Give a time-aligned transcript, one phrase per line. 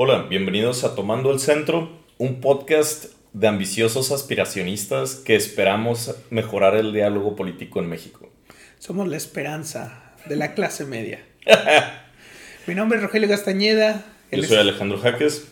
[0.00, 6.92] Hola, bienvenidos a Tomando el Centro, un podcast de ambiciosos aspiracionistas que esperamos mejorar el
[6.92, 8.30] diálogo político en México.
[8.78, 11.26] Somos la esperanza de la clase media.
[12.68, 14.06] Mi nombre es Rogelio Castañeda.
[14.30, 15.48] Yo soy Alejandro Jaques.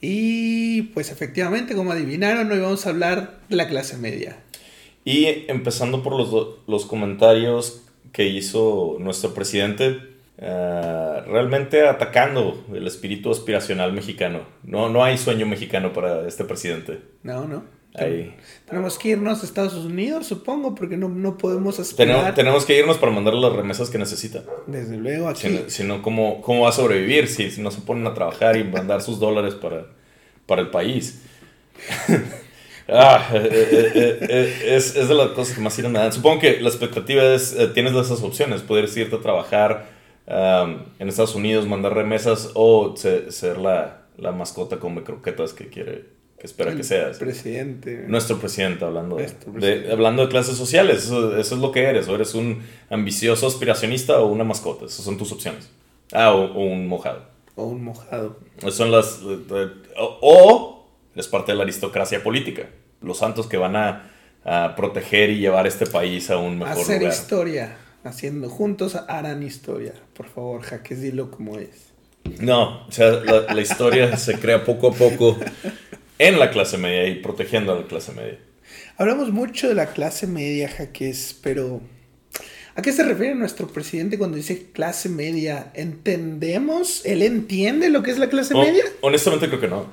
[0.00, 4.36] Y pues efectivamente, como adivinaron, hoy vamos a hablar de la clase media.
[5.04, 10.00] Y empezando por los, los comentarios que hizo nuestro presidente,
[10.42, 14.40] eh, realmente atacando el espíritu aspiracional mexicano.
[14.62, 16.98] No, no hay sueño mexicano para este presidente.
[17.22, 17.62] No, no.
[18.66, 22.34] Tenemos que irnos a Estados Unidos, supongo, porque no, no podemos aspirar.
[22.34, 24.42] Tenemos, que irnos para mandarle las remesas que necesita.
[24.66, 25.64] Desde luego, aquí.
[25.66, 28.64] Si, no, ¿cómo, ¿cómo, va a sobrevivir si, si, no se ponen a trabajar y
[28.64, 29.86] mandar sus dólares para,
[30.46, 31.22] para el país?
[32.88, 36.12] ah, eh, eh, es, es, de las cosas que más me dan.
[36.12, 39.99] Supongo que la expectativa es, tienes esas opciones, poder irte a trabajar
[40.30, 46.04] en Estados Unidos, mandar remesas o ser, la, la, mascota con croquetas que quiere,
[46.38, 47.18] que espera que seas.
[47.18, 48.04] Presidente.
[48.06, 51.04] Nuestro presidente, hablando de, hablando de clases sociales.
[51.04, 52.08] Eso, es lo que eres.
[52.08, 54.86] O eres un ambicioso aspiracionista o una mascota.
[54.86, 55.68] Esas son tus opciones.
[56.12, 57.24] Ah, o, un mojado.
[57.56, 58.38] O un mojado.
[58.68, 59.20] son las.
[59.96, 62.68] O, es parte de la aristocracia política.
[63.02, 64.06] Los santos que van a,
[64.76, 69.94] proteger y llevar este país a un mejor Hacer historia haciendo juntos harán historia.
[70.14, 71.90] Por favor, Jaques, dilo como es.
[72.38, 75.38] No, o sea, la, historia se crea poco a poco
[76.18, 78.38] en la clase media y protegiendo a la clase media.
[78.96, 81.80] Hablamos mucho de la clase media, Jaques, pero
[82.74, 85.70] ¿a qué se refiere nuestro presidente cuando dice clase media?
[85.74, 87.04] ¿Entendemos?
[87.06, 88.84] ¿Él entiende lo que es la clase media?
[89.00, 89.86] Honestamente creo que no.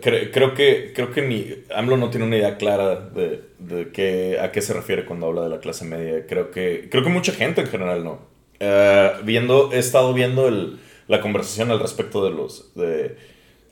[0.00, 4.60] Creo, que, creo que ni AMLO no tiene una idea clara de, de a qué
[4.60, 6.26] se refiere cuando habla de la clase media.
[6.26, 8.18] Creo que, creo que mucha gente en general no.
[8.58, 12.74] Eh, viendo, he estado viendo el, la conversación al respecto de los...
[12.74, 13.16] De,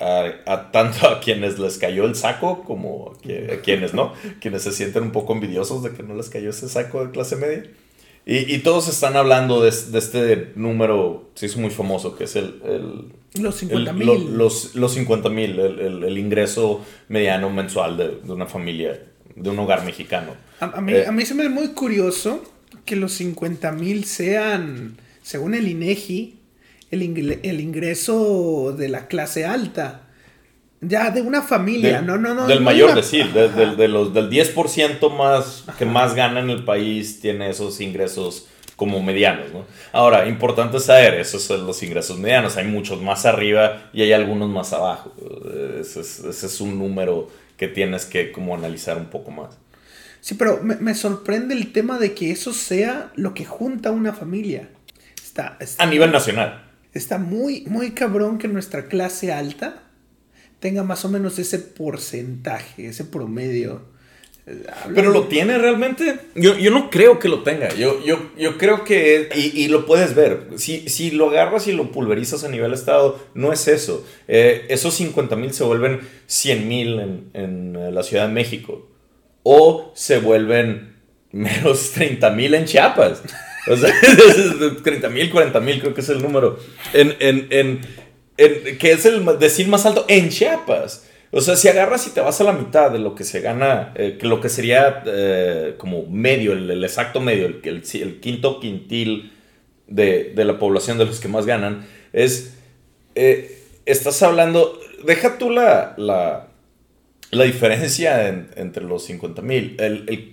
[0.00, 5.02] a, tanto a quienes les cayó el saco como a, quienes no, quienes se sienten
[5.02, 7.64] un poco envidiosos de que no les cayó ese saco de clase media.
[8.30, 12.36] Y, y todos están hablando de, de, este número, se hizo muy famoso, que es
[12.36, 12.62] el...
[12.64, 14.36] el los 50 mil.
[14.36, 19.02] los, los 50 mil, el, el, ingreso mediano mensual de, de, una familia,
[19.34, 20.36] de un hogar mexicano.
[20.60, 22.44] A, mí, eh, a mí se me hace muy curioso
[22.84, 26.38] que los 50 mil sean, según el INEGI,
[26.92, 30.06] el, el ingreso de la clase alta.
[30.82, 32.46] Ya, de una familia, no, no, no.
[32.46, 37.50] Del mayor, decir, de, los, del 10% más que más gana en el país tiene
[37.50, 39.66] esos ingresos como medianos, ¿no?
[39.92, 44.48] Ahora, importante saber, esos son los ingresos medianos, hay muchos más arriba y hay algunos
[44.48, 45.14] más abajo.
[45.78, 49.58] Ese es, un número que tienes que como analizar un poco más.
[50.22, 54.70] Sí, pero me, sorprende el tema de que eso sea lo que junta una familia.
[55.22, 56.64] Está, a nivel nacional.
[56.94, 59.89] Está muy, muy cabrón que nuestra clase alta
[60.60, 63.82] tenga más o menos ese porcentaje, ese promedio.
[64.94, 66.18] ¿Pero lo tiene realmente?
[66.34, 67.72] Yo, yo, no creo que lo tenga.
[67.74, 69.28] Yo, yo, yo creo que...
[69.34, 70.48] Y, y, lo puedes ver.
[70.56, 74.04] Si, si, lo agarras y lo pulverizas a nivel estado, no es eso.
[74.28, 78.88] Eh, esos 50 mil se vuelven 100 mil en, en, eh, la Ciudad de México.
[79.42, 80.96] O se vuelven
[81.32, 83.22] menos 30 mil en Chiapas.
[83.68, 83.94] O sea,
[84.82, 86.58] 30 mil, 40 mil creo que es el número.
[86.92, 87.80] En, en, en
[88.78, 91.06] que es el decir más alto en Chiapas.
[91.32, 93.92] O sea, si agarras y te vas a la mitad de lo que se gana,
[93.94, 98.58] eh, que lo que sería eh, como medio, el, exacto medio, el, el, el quinto
[98.58, 99.32] quintil
[99.86, 102.56] de, de, la población de los que más ganan, es,
[103.14, 106.48] eh, estás hablando, deja tú la,
[107.30, 109.76] la diferencia entre los 50 mil,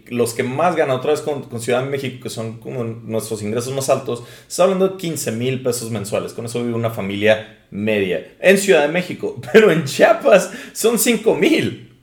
[0.08, 3.74] los que más ganan otra vez con, Ciudad de México, que son como nuestros ingresos
[3.74, 6.34] más altos, está hablando de 15 mil pesos mensuales.
[6.34, 11.36] Con eso vive una familia media en Ciudad de México, pero en Chiapas son 5
[11.36, 11.96] mil.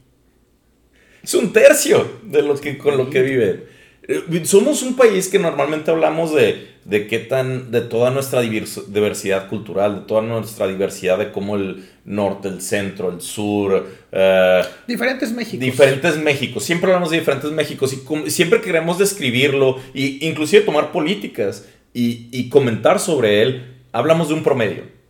[1.22, 3.73] Es un tercio de lo que, con lo que vive.
[4.06, 9.48] Eh, somos un país que normalmente hablamos de, de qué tan, de toda nuestra diversidad
[9.48, 13.86] cultural, de toda nuestra diversidad de cómo el norte, el centro, el sur.
[14.12, 15.64] Eh, diferentes Méxicos.
[15.64, 16.64] Diferentes Méxicos.
[16.64, 22.50] Siempre hablamos de diferentes Méxicos y siempre queremos describirlo e inclusive tomar políticas y, y
[22.50, 23.76] comentar sobre él.
[23.92, 25.03] Hablamos de un promedio.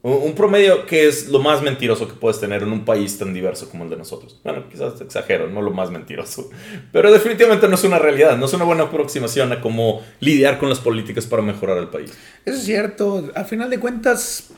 [0.00, 3.68] Un promedio que es lo más mentiroso que puedes tener en un país tan diverso
[3.68, 4.40] como el de nosotros.
[4.44, 6.50] Bueno, quizás exagero, no lo más mentiroso.
[6.92, 10.68] Pero definitivamente no es una realidad, no es una buena aproximación a cómo lidiar con
[10.68, 12.12] las políticas para mejorar el país.
[12.44, 13.30] Eso es cierto.
[13.34, 14.50] Al final de cuentas,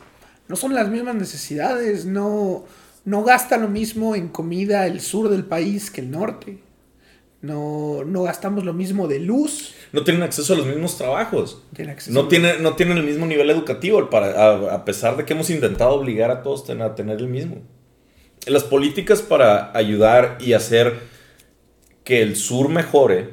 [0.47, 2.05] no son las mismas necesidades.
[2.05, 2.67] No,
[3.07, 6.59] no gasta lo mismo en comida el sur del país que el norte.
[7.43, 9.75] No, no gastamos lo mismo de luz.
[9.93, 11.63] No tienen acceso a los mismos trabajos.
[11.75, 15.17] Tienen acceso No, a- tiene, no tienen el mismo nivel educativo, para, a, a pesar
[15.17, 17.59] de que hemos intentado obligar a todos a tener el mismo.
[18.47, 20.95] Las políticas para ayudar y hacer
[22.05, 23.31] que el sur mejore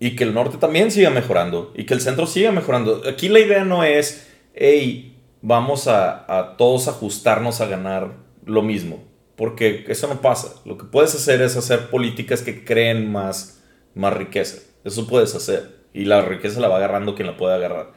[0.00, 3.02] y que el norte también siga mejorando y que el centro siga mejorando.
[3.08, 8.12] Aquí la idea no es, hey, vamos a, a todos ajustarnos a ganar
[8.44, 9.04] lo mismo,
[9.38, 10.60] porque eso no pasa.
[10.66, 13.62] Lo que puedes hacer es hacer políticas que creen más,
[13.94, 14.58] más riqueza.
[14.84, 15.78] Eso puedes hacer.
[15.94, 17.92] Y la riqueza la va agarrando quien la puede agarrar.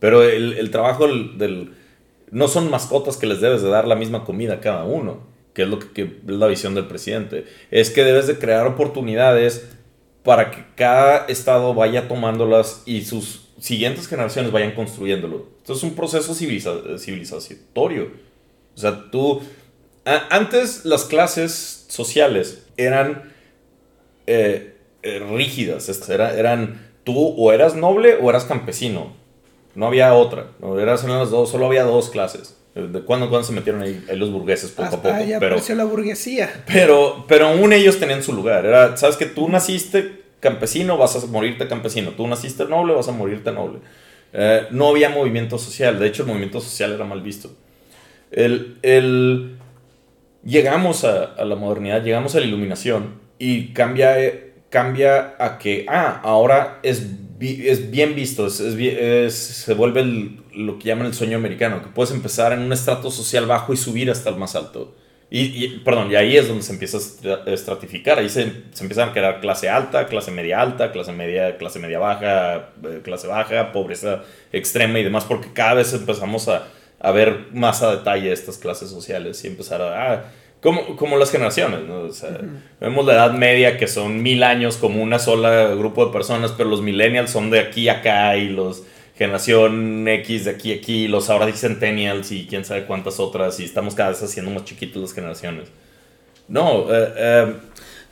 [0.00, 1.70] Pero el, el trabajo del, del-
[2.32, 5.20] No son mascotas que les debes de dar la misma comida a cada uno,
[5.54, 7.44] que es lo que, que es la visión del presidente.
[7.70, 9.68] Es que debes de crear oportunidades
[10.24, 15.46] para que cada estado vaya tomándolas y sus siguientes generaciones vayan construyéndolo.
[15.58, 18.10] Esto es un proceso civiliza- civilizatorio.
[18.74, 19.40] O sea, tú...
[20.04, 23.32] antes las clases sociales eran
[24.26, 25.88] eh, eh, rígidas.
[26.08, 29.12] Era- eran tú o eras noble o eras campesino.
[29.74, 30.48] No había otra.
[30.60, 32.56] No eras las dos, solo había dos clases.
[32.74, 35.14] Eh, ¿De cuándo, cuándo se metieron ahí, ahí los burgueses poco a poco?
[35.14, 36.64] ahí Pero, apareció la burguesía.
[36.66, 38.64] pero, pero aún ellos tenían su lugar.
[38.66, 42.10] Era, sabes que tú naciste campesino, vas a morirte campesino.
[42.10, 43.78] Tú naciste noble, vas a morirte noble.
[44.32, 45.98] Eh, no había movimiento social.
[45.98, 47.50] De hecho, el movimiento social era mal visto.
[48.30, 49.58] El, el-
[50.44, 55.86] llegamos a, a la modernidad, llegamos a la iluminación y cambia, eh, cambia a que,
[55.88, 57.06] ah, ahora es,
[57.40, 61.82] es bien visto, es, es es- se vuelve el- lo que llaman el sueño americano,
[61.82, 64.94] que puedes empezar en un estrato social bajo y subir hasta el más alto.
[65.30, 68.84] Y, y- perdón, y ahí es donde se empieza a estra- estratificar, ahí se, se
[68.84, 73.26] empiezan a crear clase alta, clase media alta, clase media, clase media baja, eh, clase
[73.28, 74.22] baja, pobreza
[74.52, 76.68] extrema y demás, porque cada vez empezamos a,
[77.02, 80.12] a ver más a detalle estas clases sociales y empezar a...
[80.12, 80.24] ah,
[80.60, 82.02] como, como las generaciones, ¿no?
[82.02, 82.38] O sea,
[82.80, 86.70] vemos la edad media que son mil años como una sola grupo de personas, pero
[86.70, 88.84] los millennials son de aquí a acá y los
[89.16, 93.64] generación X de aquí a aquí, los ahora centennials y quién sabe cuántas otras y
[93.64, 95.68] estamos cada vez haciendo más chiquitos las generaciones.
[96.46, 97.56] No, eh, eh,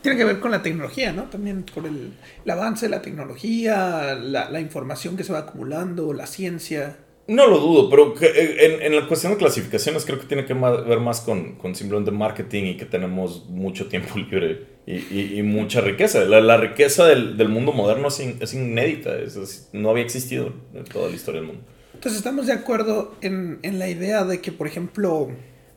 [0.01, 1.23] Tiene que ver con la tecnología, ¿no?
[1.23, 2.11] También por el,
[2.43, 6.97] el avance de la tecnología, la, la información que se va acumulando, la ciencia.
[7.35, 10.53] No lo dudo, pero eh, en, en la cuestión de clasificaciones creo que tiene que
[10.53, 15.43] ver más con, con simplemente marketing y que tenemos mucho tiempo libre y, y- y
[15.43, 16.23] mucha riqueza.
[16.25, 20.03] La, la riqueza del, del mundo moderno es, in- es inédita, es- es- no había
[20.03, 21.63] existido en toda la historia del mundo.
[21.93, 25.29] Entonces estamos de acuerdo en, en la idea de que, por ejemplo,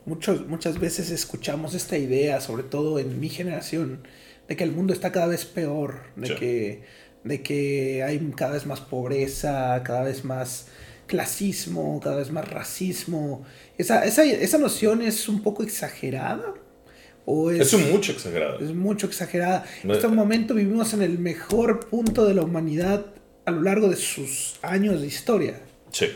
[0.05, 4.07] muchos, muchas veces escuchamos esta idea, sobre todo en mi generación,
[4.47, 6.35] de que el mundo está cada vez peor, de, Sí.
[6.35, 6.83] que,
[7.23, 10.67] de que hay cada vez más pobreza, cada vez más
[11.05, 13.45] clasismo, cada vez más racismo.
[13.77, 16.53] Esa, esa, esa noción es un poco exagerada.
[17.27, 18.59] ¿O es, Es mucho exagerado.
[18.59, 19.65] es mucho exagerada.
[19.83, 23.05] En este momento vivimos en el mejor punto de la humanidad
[23.45, 25.59] a lo largo de sus años de historia.
[25.91, 26.07] Sí,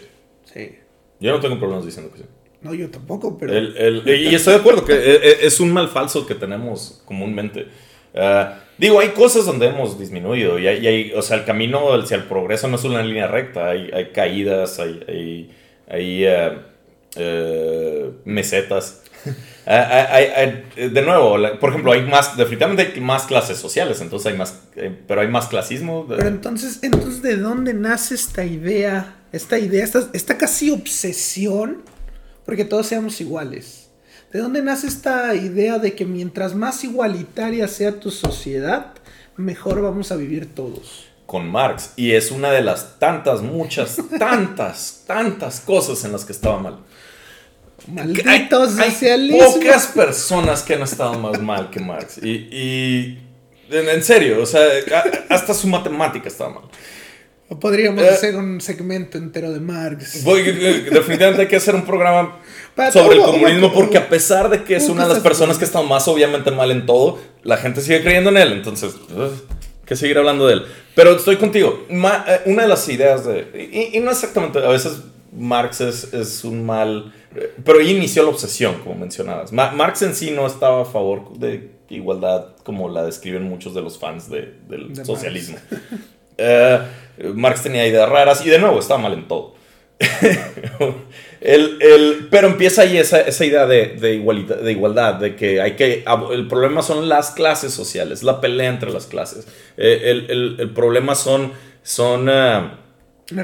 [0.54, 0.76] Sí.
[1.20, 2.26] yo no tengo problemas diciendo que sí.
[2.62, 3.54] No, yo tampoco, pero.
[3.54, 7.02] El- el- y estoy de acuerdo que e- e- es un mal falso que tenemos
[7.06, 7.68] comúnmente.
[8.16, 11.94] Ah, digo, hay cosas donde hemos disminuido y hay, y hay- o sea, el camino
[11.94, 15.52] hacia el progreso no es una línea recta, hay, hay caídas, hay,
[15.88, 16.58] hay, eh,
[17.16, 19.04] eh, mesetas.
[19.66, 24.96] De nuevo, por ejemplo, hay más, definitivamente hay más clases sociales, entonces hay más, eh,
[25.08, 26.06] pero hay más clasismo.
[26.08, 29.16] Pero entonces, entonces, ¿de dónde nace esta idea?
[29.32, 31.84] Esta idea, esta, esta casi obsesión,
[32.46, 33.89] porque todos seamos iguales.
[34.32, 38.94] ¿De dónde nace esta idea de que mientras más igualitaria sea tu sociedad,
[39.38, 41.10] mejor vamos a vivir todos?
[41.30, 46.32] con Marx y es una de las tantas, muchas, tantas, tantas cosas en las que
[46.34, 46.80] estaba mal.
[47.88, 52.18] Maldito hay, hay pocas personas que han estado más mal que Marx.
[52.18, 53.20] Y, y
[53.70, 54.64] en, serio, o sea,
[55.30, 56.64] hasta su matemática estaba mal.
[57.52, 58.10] O podríamos Eh.
[58.10, 60.24] hacer un segmento entero de Marx.
[60.24, 62.38] Voy- eh, definitivamente hay que hacer un programa
[62.76, 65.14] Para- sobre el hubo- hubo- comunismo hubo- porque a pesar de que es una de
[65.16, 68.52] las personas que está más obviamente mal en todo, la gente sigue creyendo en él.
[68.54, 69.32] Entonces, ugh,
[69.86, 70.66] que seguir hablando de él.
[70.96, 71.86] Pero estoy contigo.
[71.90, 73.48] Ma- eh, una de las ideas de...
[73.92, 75.00] Y, y no exactamente, a veces
[75.32, 77.12] Marx es, es un mal...
[77.36, 79.52] eh, Pero inició la obsesión, como mencionabas.
[79.52, 83.82] Ma- Marx en sí no estaba a favor de igualdad como la describen muchos de
[83.82, 85.58] los fans de- del De socialismo.
[86.40, 86.80] Eh,
[87.36, 89.56] Marx tenía ideas raras y de nuevo estaba mal en todo.
[91.42, 95.62] el, el- pero empieza ahí esa, esa idea de, de, igualita- de igualdad, de que
[95.62, 96.04] hay que...
[96.32, 99.48] El problema son las clases sociales, la pelea entre las clases.
[99.78, 101.52] Eh, el, el- el problema son...
[101.84, 102.80] son ah,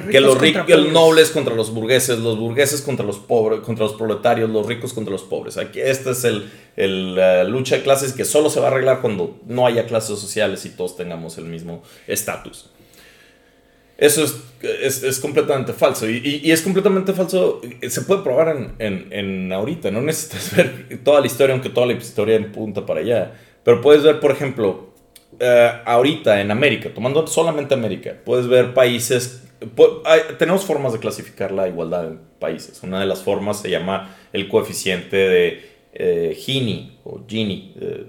[0.09, 3.93] que los ricos, los nobles contra los burgueses, los burgueses contra los pobres, contra los
[3.93, 5.57] proletarios, los ricos contra los pobres.
[5.57, 9.01] Aquí, esta es el, el la lucha de clases que solo se va a arreglar
[9.01, 12.71] cuando no haya clases sociales y todos tengamos el mismo estatus.
[13.97, 16.09] Eso es, es, completamente falso.
[16.09, 17.61] Y, y, es completamente falso.
[17.87, 19.91] Se puede probar en, en, en, ahorita.
[19.91, 23.33] No necesitas ver toda la historia, aunque toda la historia punta para allá.
[23.63, 24.93] Pero puedes ver, por ejemplo,
[25.39, 29.43] eh, ahorita en América, tomando solamente América, puedes ver países.
[30.37, 32.81] tenemos formas de clasificar la igualdad en países.
[32.83, 38.05] Una de las formas se llama el coeficiente de eh, Gini o Gini, eh,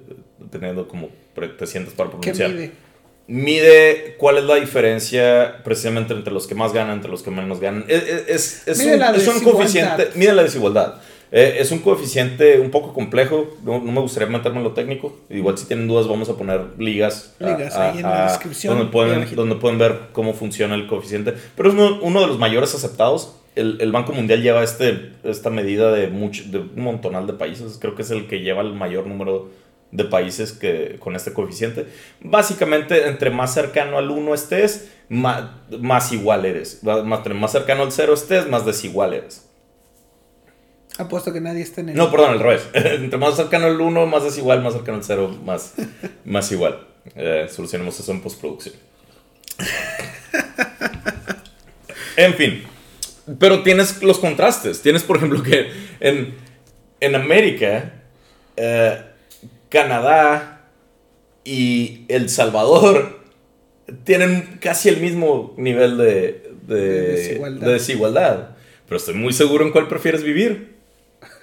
[0.51, 1.09] teniendo como
[1.59, 2.51] te sientes para pronunciar.
[2.51, 2.86] ¿Qué mide?
[3.29, 7.61] Mide cuál es la diferencia precisamente entre los que más ganan, entre los que menos
[7.61, 7.85] ganan.
[7.89, 10.97] Es, es, un, coeficiente, mide la desigualdad.
[11.33, 15.17] Eh, es un coeficiente un poco complejo, no, me gustaría meterme en lo técnico.
[15.29, 18.79] Igual si tienen dudas vamos a poner ligas, ligas ahí en la descripción.
[18.79, 21.35] Donde pueden, donde pueden ver cómo funciona el coeficiente.
[21.57, 23.37] Pero es uno, de los mayores aceptados.
[23.57, 27.79] El, el, Banco Mundial lleva este, esta medida de, mucho, de un montonal de países.
[27.81, 29.49] Creo que es el que lleva el mayor número
[29.93, 31.87] de países que, con este coeficiente.
[32.21, 35.45] Básicamente, entre más cercano al 1 estés, más,
[35.79, 36.83] más igual eres.
[36.83, 39.49] Más, más cercano al 0 estés, más desigual eres.
[40.99, 41.97] Apuesto que nadie esté en el...
[41.97, 42.69] No, perdón, al revés.
[42.73, 45.75] entre más cercano al 1, más desigual, más cercano al 0, más,
[46.25, 46.87] más igual.
[47.15, 48.75] Eh, solucionemos eso en postproducción.
[52.17, 52.65] en fin.
[53.39, 54.83] Pero tienes los contrastes.
[54.83, 56.35] Tienes, por ejemplo, que en,
[57.01, 57.93] en América...
[58.57, 59.06] Eh,
[59.77, 60.63] Canadá
[61.45, 63.21] y El Salvador
[64.05, 66.51] tienen casi el mismo nivel de,
[67.61, 68.57] desigualdad.
[68.87, 70.77] Pero estoy muy seguro en cuál prefieres vivir.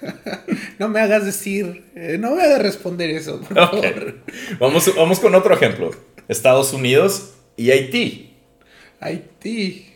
[0.80, 4.14] no me hagas decir, eh, no me hagas responder eso, por favor.
[4.58, 5.92] Vamos, vamos con otro ejemplo.
[6.26, 8.34] Estados Unidos y Haití.
[8.98, 9.86] Haití.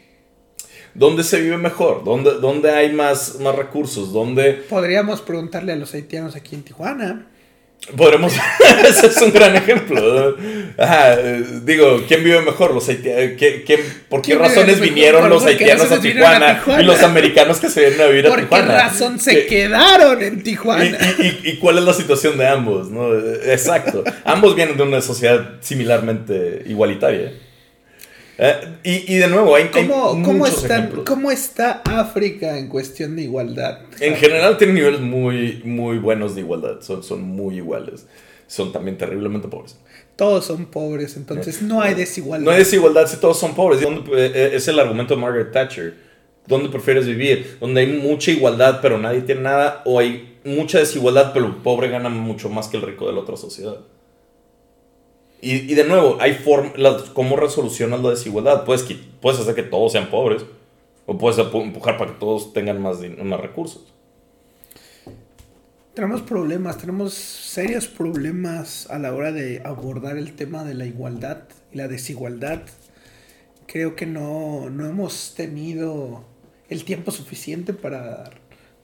[0.95, 2.04] ¿Dónde se vive mejor?
[2.04, 4.12] ¿Dónde, dónde hay más, más recursos?
[4.12, 4.52] ¿Dónde...
[4.68, 7.26] Podríamos preguntarle a los haitianos aquí en Tijuana.
[7.97, 8.35] Podremos.
[8.88, 10.37] Ese es un gran ejemplo.
[11.62, 12.75] digo, ¿quién vive mejor?
[12.75, 13.37] Los haitianos.
[14.08, 18.06] ¿Por qué razones vinieron los haitianos a Tijuana, y los americanos que se vienen a
[18.06, 18.49] vivir a Tijuana?
[18.49, 20.99] ¿Por qué razón se quedaron en Tijuana?
[21.44, 22.90] Y, cuál es la situación de ambos?
[22.90, 23.14] ¿no?
[23.14, 24.04] Exacto.
[24.25, 27.32] ambos vienen de una sociedad similarmente igualitaria.
[28.40, 30.47] Eh, y, de nuevo, hay, ¿Cómo, ¿cómo,
[31.04, 33.80] ¿Cómo está África en cuestión de igualdad?
[33.99, 36.80] En general tiene niveles muy, muy buenos de igualdad.
[36.80, 38.07] Son, son muy iguales.
[38.47, 39.76] Son también terriblemente pobres.
[40.14, 42.45] Todos son pobres, entonces no hay desigualdad.
[42.45, 43.80] No hay desigualdad si todos son pobres.
[43.83, 45.95] Eh, es el argumento de Margaret Thatcher.
[46.47, 47.59] ¿Dónde prefieres vivir?
[47.61, 49.83] Donde hay mucha igualdad pero nadie tiene nada.
[49.85, 53.21] O hay mucha desigualdad pero el pobre gana mucho más que el rico de la
[53.21, 53.80] otra sociedad.
[55.40, 58.64] Y, de nuevo, hay formas, ¿cómo resolucionas la desigualdad?
[58.64, 58.85] Puedes,
[59.21, 60.45] puedes hacer que todos sean pobres
[61.07, 63.87] o puedes empujar para que todos tengan más, más recursos.
[65.95, 71.45] Tenemos problemas, tenemos serios problemas a la hora de abordar el tema de la igualdad
[71.73, 72.62] y la desigualdad.
[73.66, 76.25] Creo que no, no hemos tenido
[76.68, 78.30] el tiempo suficiente para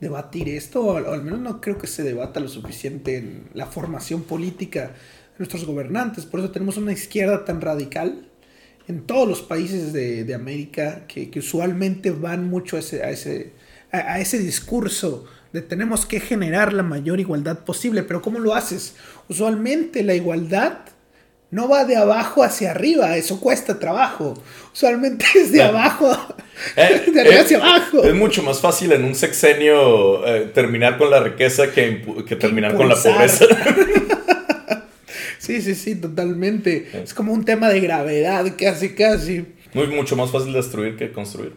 [0.00, 4.22] debatir esto, o al menos no creo que se debata lo suficiente en la formación
[4.22, 4.94] política
[5.38, 6.26] nuestros gobernantes.
[6.26, 8.26] Por eso tenemos una izquierda tan radical
[8.86, 13.10] en todos los países de, de América que, que, usualmente van mucho a ese, a
[13.10, 13.52] ese,
[13.90, 18.02] a, ese discurso de tenemos que generar la mayor igualdad posible.
[18.02, 18.94] Pero ¿cómo lo haces?
[19.28, 20.80] Usualmente la igualdad
[21.50, 24.34] no va de abajo hacia arriba, eso cuesta trabajo.
[24.72, 26.10] Usualmente es de abajo,
[26.76, 28.02] eh, de arriba hacia abajo.
[28.02, 32.74] Es mucho más fácil en un sexenio eh, terminar con la riqueza que, que terminar
[32.74, 33.46] con la pobreza.
[35.44, 36.88] Sí, sí, sí, totalmente.
[37.02, 39.44] Es como un tema de gravedad, casi, casi.
[39.74, 41.52] Muy, mucho más fácil destruir que construir.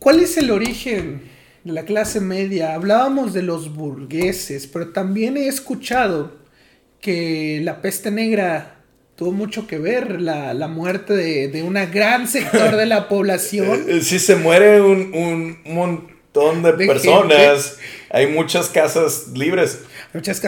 [0.00, 1.22] ¿Cuál es el origen
[1.62, 2.74] de la clase media?
[2.74, 6.32] Hablábamos de los burgueses, pero también he escuchado
[7.00, 8.80] que la peste negra
[9.14, 13.84] tuvo mucho que ver, la, muerte de, de un gran sector de la población.
[13.88, 17.78] Eh, sí, se muere un, un montón de, personas.
[18.10, 19.80] Hay muchas casas libres.
[20.14, 20.40] Entonces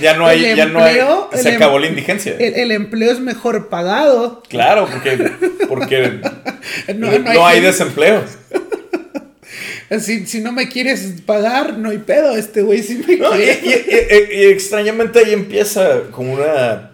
[0.00, 0.98] Ya, no hay, ya no hay,
[1.34, 2.34] se em- acabó la indigencia.
[2.38, 4.42] El, empleo es mejor pagado.
[4.48, 5.30] Claro, porque,
[5.68, 6.20] porque
[6.96, 8.24] no, hay desempleo.
[10.00, 15.20] Si, si, no me quieres pagar, no hay pedo, este güey sí me y, extrañamente
[15.20, 16.40] ahí empieza como un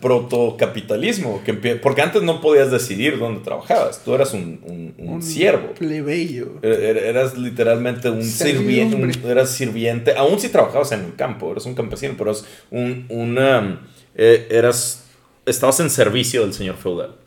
[0.00, 5.72] protocapitalismo, que porque antes no podías decidir dónde trabajabas, tú eras un, un, siervo.
[5.75, 6.58] Plebeyo.
[6.62, 11.64] Er, er, eras literalmente un sirviente, eras sirviente, aún si trabajabas en el campo, eras
[11.64, 13.80] un campesino, pero eras un, una,
[14.14, 15.04] eh, eras,
[15.46, 17.22] estabas en servicio del señor feudal.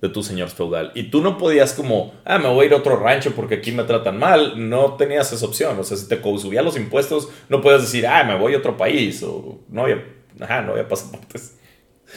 [0.00, 0.92] De tu señor feudal.
[0.94, 3.72] Y tú no podías como, ah, me voy a ir a otro rancho porque aquí
[3.72, 4.68] me tratan mal.
[4.68, 5.78] No tenías esa opción.
[5.78, 8.76] O sea, si te subían los impuestos, no puedes decir, ah, me voy a otro
[8.76, 9.22] país.
[9.22, 10.04] O no había,
[10.40, 11.54] ajá, no había pasaportes.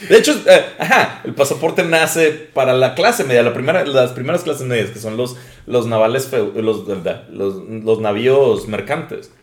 [0.10, 4.44] De hecho, eh, ajá, el pasaporte nace para la clase media, la primera, las primeras
[4.44, 5.36] clases medias, que son los,
[5.66, 9.34] los navales, los, los, los navíos mercantes.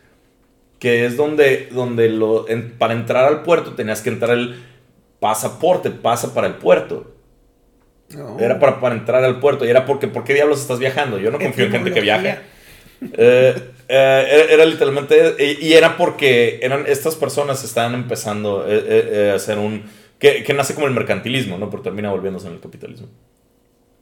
[0.79, 2.47] Que es donde, donde lo,
[2.79, 4.63] para entrar al puerto tenías que entrar el
[5.19, 7.18] pasaporte, pasa para el puerto.
[8.39, 9.65] Era para, para, entrar al puerto.
[9.65, 11.19] Y era porque, ¿por qué diablos estás viajando?
[11.19, 12.43] Yo no confío en gente que viaja.
[13.01, 13.55] Eh,
[13.89, 15.37] eh, era, literalmente.
[15.61, 19.85] Y, era porque eran estas personas estaban empezando a hacer un
[20.19, 21.71] que, que, nace como el mercantilismo, ¿no?
[21.71, 23.09] Pero termina volviéndose en el capitalismo.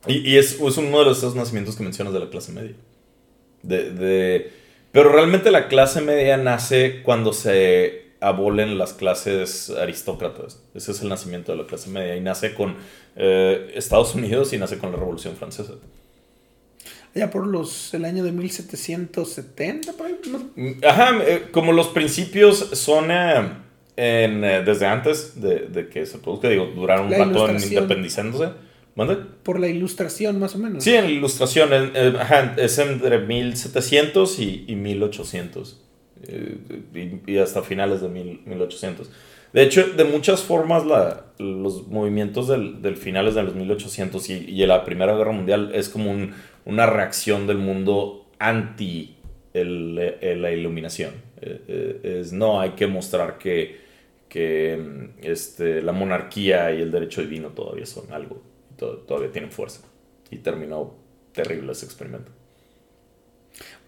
[0.07, 2.75] Y, y es, es, uno de los nacimientos que mencionas de la clase media.
[3.63, 4.53] De, de,
[4.93, 10.63] pero realmente la clase media nace cuando se abolen las clases aristócratas.
[10.75, 12.17] Ese es el nacimiento de la clase media.
[12.17, 12.77] Y nace con
[13.17, 15.75] eh, Estados Unidos y nace con la Revolución Francesa.
[17.15, 20.17] Ya por los, el año de 1770, por ahí.
[20.87, 23.11] Ajá, eh, como los principios son...
[23.99, 28.51] Eh, desde antes de, que se produzca, digo, duraron un rato en independizándose.
[28.95, 29.17] ¿Mande?
[29.43, 30.85] Por la ilustración, más o menos.
[30.85, 31.71] Sí, en la ilustración,
[32.59, 35.86] es entre 1700 y, y 1800.
[36.23, 39.11] Eh, y, hasta finales de 1800.
[39.53, 44.33] De hecho, de muchas formas, la, los movimientos del, del, finales de los 1800 y,
[44.49, 46.15] y la Primera Guerra Mundial es como
[46.65, 49.15] una reacción del mundo anti
[49.55, 51.13] la iluminación.
[51.41, 53.87] Eh, es no, hay que mostrar que
[54.29, 58.43] que este, la monarquía y el derecho divino todavía son algo,
[58.77, 59.83] todavía tienen fuerza.
[60.31, 60.95] Y terminó
[61.33, 62.33] terrible ese experimento.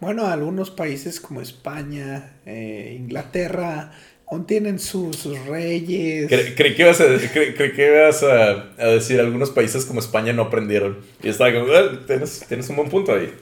[0.00, 3.92] Bueno, algunos países como España, eh, Inglaterra,
[4.30, 6.28] aún tienen sus reyes.
[6.28, 10.98] creí que ibas, a, decir, algunos países como España no aprendieron.
[11.22, 13.32] Y estaba como, ah, tienes, tienes un buen punto ahí.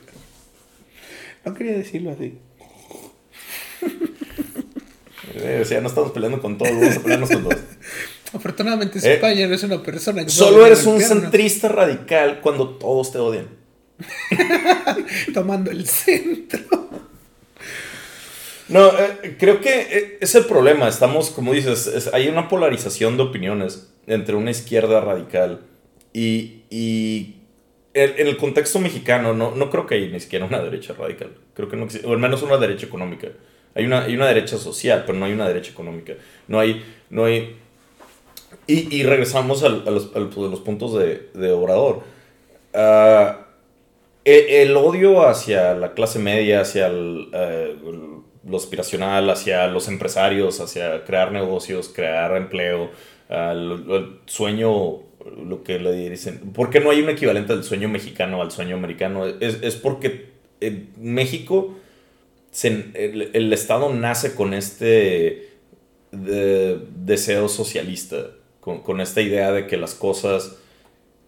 [1.45, 2.39] No quería decirlo así.
[5.35, 7.59] Eh, o sea, no estamos peleando con todos, vamos a pelearnos con todos.
[8.33, 13.13] Afortunadamente España eh, no es una persona que Solo eres un centrista radical cuando todos
[13.13, 13.66] te odian.
[15.35, 16.61] Tomando el centro.
[18.69, 20.89] No, eh, creo que es el problema.
[20.89, 25.61] Estamos, como dices, hay una polarización de opiniones entre una izquierda radical
[26.13, 27.37] y, y
[27.95, 31.31] en el contexto mexicano no, no creo que haya ni siquiera una derecha radical.
[31.55, 33.29] Creo que no existe, o al menos una derecha económica.
[33.75, 36.15] Hay una, hay una derecha social, pero no hay una derecha económica.
[36.49, 36.85] No hay...
[37.09, 37.57] No hay
[38.67, 42.03] y, y regresamos a, los, a los, puntos de, de Obrador.
[42.75, 43.46] Uh,
[44.27, 47.77] el, odio hacia la clase media, hacia eh,
[48.45, 52.91] lo aspiracional, hacia los empresarios, hacia crear negocios, crear empleo,
[53.29, 55.01] el, sueño,
[55.45, 56.53] lo que le dicen.
[56.53, 59.27] ¿Por qué no hay un equivalente al sueño mexicano al sueño americano?
[59.27, 61.77] Es, es porque en México
[62.65, 65.51] el, Estado nace con este
[66.11, 70.57] deseo socialista, con, esta idea de que las cosas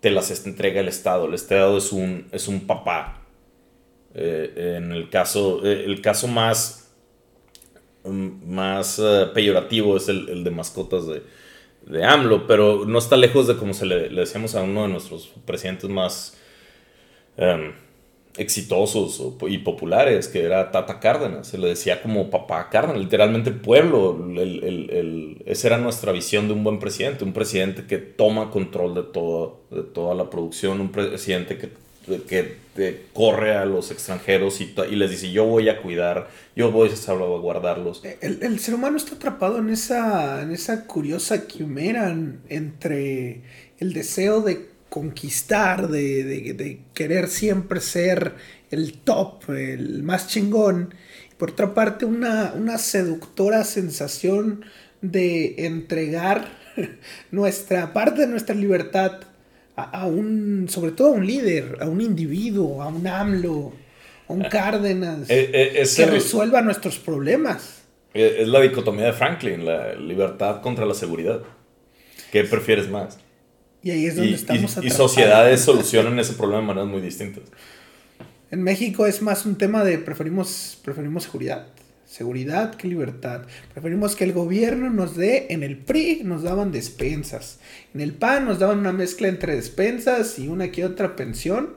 [0.01, 1.27] te las entrega el Estado.
[1.27, 3.23] El Estado es un, es un papá.
[4.15, 6.93] Eh, en el caso, eh, el caso más,
[8.05, 11.23] mm, más eh, peyorativo es el, de mascotas de,
[11.87, 14.89] de, AMLO, pero no está lejos de como se le, le decíamos a uno de
[14.89, 16.37] nuestros presidentes más...
[17.37, 17.73] Em,
[18.39, 23.57] exitosos y populares, que era Tata Cárdenas, se le decía como papá Cárdenas, literalmente el
[23.57, 28.51] pueblo, el, el, esa era nuestra visión de un buen presidente, un presidente que toma
[28.51, 31.71] control de, todo, de toda la producción, un presidente que,
[32.29, 32.69] que,
[33.13, 36.97] corre a los extranjeros y, y, les dice yo voy a cuidar, yo voy a
[36.97, 38.05] salvaguardarlos.
[38.21, 42.17] El, el ser humano está atrapado en esa, en esa curiosa quimera
[42.49, 43.43] entre
[43.81, 48.35] el deseo de conquistar, de, querer siempre ser
[48.71, 50.95] el top, el más chingón.
[51.37, 54.65] Por otra parte, una, una seductora sensación
[55.01, 56.49] de entregar
[57.31, 59.21] nuestra parte de nuestra libertad
[59.77, 63.73] a, un, sobre todo a un líder, a un individuo, a un AMLO,
[64.29, 67.83] a un ah, Cárdenas, eh, eh, que resuelva nuestros problemas.
[68.13, 71.43] Eh, es la dicotomía de Franklin, la libertad contra la seguridad.
[72.33, 73.21] ¿Qué prefieres más?
[73.89, 77.45] Y ahí es donde estamos y, y sociedades solucionan ese problema de maneras muy distintas.
[78.51, 81.69] En México es más un tema de preferimos, preferimos seguridad.
[82.05, 83.47] Seguridad que libertad.
[83.73, 87.61] Preferimos que el gobierno nos dé, en el PRI nos daban despensas.
[87.95, 91.77] En el PAN nos daban una mezcla entre despensas y una que otra pensión.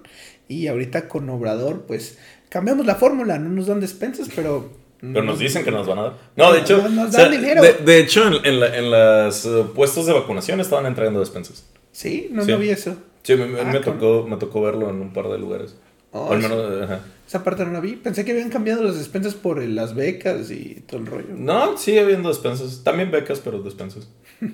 [0.49, 2.17] Y ahorita con Obrador, pues
[2.49, 3.39] cambiamos la fórmula.
[3.39, 4.69] No nos dan despensas, pero
[4.99, 6.13] pero nos dicen que nos van a dar.
[6.35, 6.87] No, de hecho.
[6.89, 7.61] Nos, dan dinero.
[7.61, 11.70] De, hecho, en, en, los eh, puestos de vacunación estaban entregando despensas.
[11.91, 12.95] Sí, no, vi eso.
[13.23, 15.75] Sí, me, Ah, me con- tocó, me tocó verlo en un par de lugares.
[16.11, 16.47] Oh, O al sí.
[16.49, 16.99] menos, ajá.
[17.27, 17.93] Esa parte no la vi.
[17.95, 21.27] Pensé que habían cambiado las despensas por eh, las becas y todo el rollo.
[21.35, 22.81] No, sigue habiendo despensas.
[22.83, 24.09] También becas, pero despensas.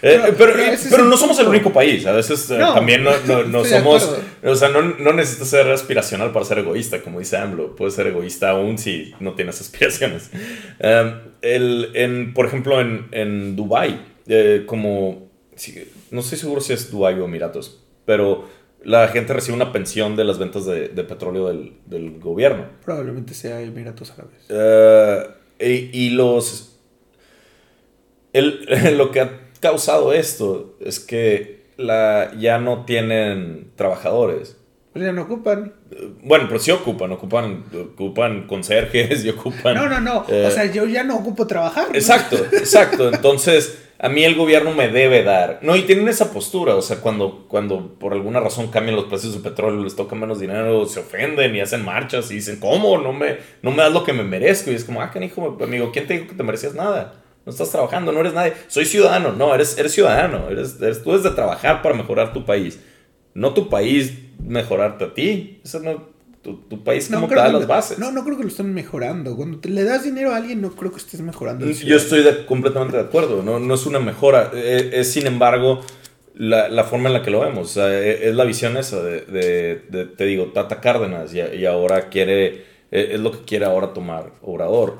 [0.00, 2.04] Pero- Eh, pero, pero eh, pero el no somos el único país.
[2.04, 4.14] A veces eh, No, también no, no, no somos.
[4.42, 7.74] O sea, no, no necesitas ser aspiracional para ser egoísta, como dice AMLO.
[7.74, 10.30] Puedes ser egoísta aún si no tienes aspiraciones.
[10.78, 15.30] Um, el, en, por ejemplo, en, en Dubái, eh, como.
[15.56, 18.44] Sí, no estoy seguro si es Dubái o Emiratos, pero
[18.82, 22.66] la gente recibe una pensión de las ventas de, de petróleo del, del gobierno.
[22.84, 24.44] Probablemente sea Emiratos Árabes.
[24.50, 25.26] Eh,
[25.92, 26.76] y, y los.
[28.32, 28.66] el-
[28.98, 34.56] lo que ha causado esto es que la, ya no tienen trabajadores.
[34.92, 35.72] Pues ya no ocupan.
[35.90, 37.64] Eh, Bueno, pero sí ocupan, ocupan,
[37.94, 39.74] ocupan conserjes y ocupan.
[39.74, 40.24] No, no, no.
[40.28, 41.88] eh, o sea, yo ya no ocupo trabajar.
[41.90, 41.94] ¿no?
[41.96, 43.08] Exacto, exacto.
[43.12, 45.60] Entonces, a mí el gobierno me debe dar.
[45.62, 46.74] No, y tienen esa postura.
[46.76, 50.38] O sea, cuando, cuando por alguna razón cambian los precios del petróleo, les toca menos
[50.38, 52.98] dinero, se ofenden y hacen marchas y dicen, ¿cómo?
[52.98, 54.70] No me, no me das lo que me merezco.
[54.70, 57.14] Y es como, ah, canijo, amigo, ¿quién te dijo que te merecías nada?
[57.46, 58.52] No estás trabajando, no eres nadie.
[58.66, 59.32] Soy ciudadano.
[59.32, 60.50] No, eres, eres ciudadano.
[60.50, 62.78] Eres, eres, tú debes de trabajar para mejorar tu país.
[63.32, 65.62] No tu país mejorarte a ti.
[65.64, 66.10] Eso no,
[66.44, 67.98] tu, tu país como creo te da las bases.
[67.98, 69.34] No, no creo que lo estén mejorando.
[69.36, 71.66] Cuando te- le das dinero a alguien, no creo que estés mejorando.
[71.66, 75.80] Yo estoy de- completamente de acuerdo, no, no es una mejora, eh, es, sin embargo
[76.34, 79.02] la, la forma en la que lo vemos, o sea, eh, es la visión esa
[79.02, 83.38] de, de- de, te digo, Tata Cárdenas y, y ahora quiere, eh, es lo que
[83.44, 84.98] quiere ahora tomar Obrador,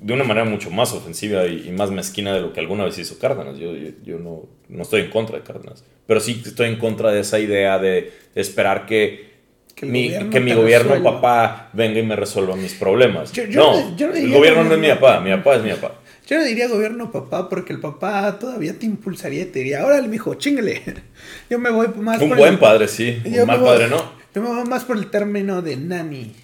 [0.00, 2.96] de una manera mucho más ofensiva y, y más mezquina de lo que alguna vez
[2.98, 6.68] hizo Cárdenas, yo, yo, yo no, no estoy en contra de Cárdenas, pero sí estoy
[6.68, 9.37] en contra de esa idea de esperar que...
[9.78, 11.20] Que el mi, gobierno que mi gobierno, resuelva.
[11.20, 13.30] papá, venga y me resuelva mis problemas.
[13.32, 15.94] Yo- yo no, yo el gobierno no es mi papá, mi papá es mi papá.
[16.26, 20.08] Yo no diría gobierno papá porque el papá todavía te impulsaría y te diría, órale,
[20.08, 20.82] mijo, chingale.
[21.50, 23.22] Yo me voy más Un por buen el, padre, sí.
[23.24, 24.02] yo Un mal voy- padre, no.
[24.34, 26.34] Yo me voy más por el término de nani.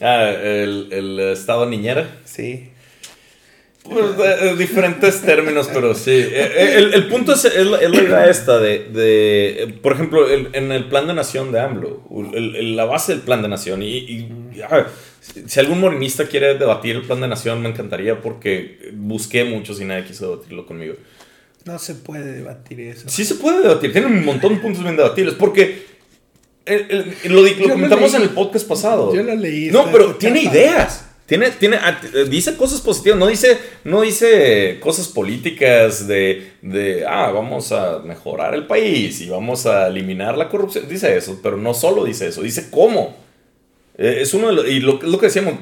[0.00, 2.18] Ah, el, el estado niñera.
[2.24, 2.68] Sí.
[3.84, 6.12] Pues, diferentes términos, pero sí.
[6.12, 10.50] Eh, eh, El, el punto es, es la, idea esta de, de, por ejemplo, el-
[10.52, 12.00] en el plan de nación de AMLO,
[12.32, 14.28] el- la base del plan de nación, y, y,
[14.70, 14.86] ah,
[15.20, 19.84] si algún morenista quiere debatir el plan de nación, me encantaría porque busqué muchos y
[19.84, 20.94] nadie quiso debatirlo conmigo.
[21.64, 23.08] No se puede debatir eso.
[23.08, 25.86] Sí se puede debatir, tiene un montón de puntos bien debatibles, porque
[26.66, 28.22] el- el- lo, lo comentamos leí.
[28.22, 29.12] en el podcast pasado.
[29.12, 29.70] Yo lo leí.
[29.72, 31.08] No, pero tiene ideas.
[31.26, 37.30] Tiene, tiene, ah, dice cosas positivas, no dice, no dice cosas políticas de, de, ah,
[37.30, 40.88] vamos a mejorar el país y vamos a eliminar la corrupción.
[40.88, 43.16] Dice eso, pero no solo dice eso, dice cómo.
[43.96, 45.54] Eh, es uno de los, y lo, lo que decíamos,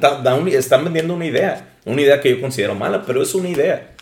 [0.52, 3.94] están vendiendo una idea, una idea que yo considero mala, pero es una idea.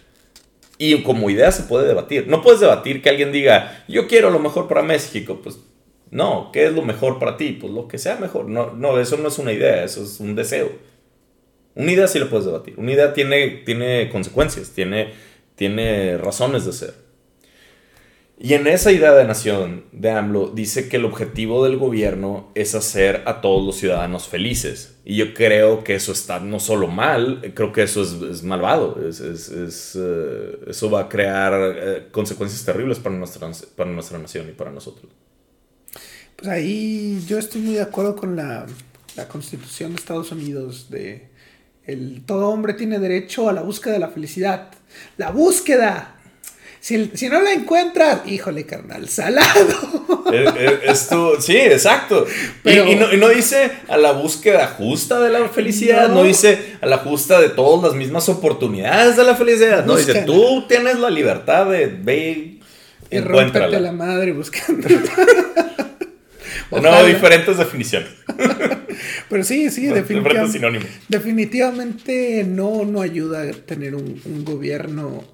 [0.78, 2.28] Y como idea se puede debatir.
[2.28, 5.40] No puedes debatir que alguien diga, yo quiero lo mejor para México.
[5.42, 5.58] Pues
[6.10, 7.58] no, ¿qué es lo mejor para ti?
[7.60, 8.48] Pues lo que sea mejor.
[8.48, 10.70] No, no eso no es una idea, eso es un deseo.
[11.78, 12.74] Una idea sí la puedes debatir.
[12.78, 15.14] Una idea tiene, tiene consecuencias, tiene,
[15.56, 16.94] tiene razones de ser.
[18.40, 22.76] Y en esa idea de nación de AMLO dice que el objetivo del gobierno es
[22.76, 24.94] hacer a todos los ciudadanos felices.
[25.04, 29.00] Y yo creo que eso está no solo mal, creo que eso es, es malvado.
[29.08, 34.48] Es, es- eh, eso va a crear eh, consecuencias terribles para nuestra, para nuestra nación
[34.48, 35.10] y para nosotros.
[36.36, 38.66] Pues ahí yo estoy muy de acuerdo con la,
[39.16, 41.28] la constitución de Estados Unidos de
[41.88, 44.68] el todo hombre tiene derecho a la búsqueda de la felicidad.
[45.16, 46.14] La búsqueda.
[46.80, 49.98] Si, si no la encuentras, híjole, carnal, salado.
[50.30, 50.44] Eh,
[50.82, 50.94] eh,
[51.40, 52.26] sí, exacto.
[52.28, 56.16] Y- Pero- y, no, y no dice a la búsqueda justa de la felicidad, no.
[56.16, 56.22] No.
[56.24, 59.86] dice a la justa de todas las mismas oportunidades de la felicidad.
[59.86, 62.58] No, dice tú tienes la libertad de ve
[63.10, 64.86] y Y la madre buscando.
[66.70, 68.08] No, diferentes definiciones.
[69.28, 70.52] Pero sí, sí, definitivamente.
[70.52, 70.88] sinónimos.
[71.08, 75.24] Definitivamente no, no ayuda a tener un, un gobierno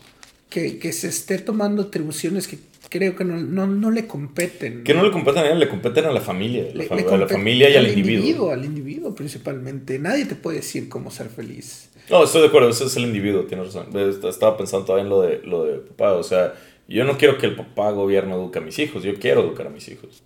[0.51, 4.85] que, que se esté tomando atribuciones que creo que no, no, no le competen.
[4.85, 6.65] Que no le competen a él, le competen a la familia.
[6.73, 8.53] Le- la fa- le a la familia y al individuo.
[8.53, 9.99] Al individuo principalmente.
[9.99, 11.91] Nadie te puede decir cómo ser feliz.
[12.11, 13.87] No, estoy de acuerdo, ese es el individuo, tienes razón.
[13.99, 16.55] Est- Estaba pensando todavía en lo de, lo de papá, o sea,
[16.87, 19.71] yo no quiero que el papá gobierno eduque a mis hijos, yo quiero educar a
[19.71, 20.23] mis hijos.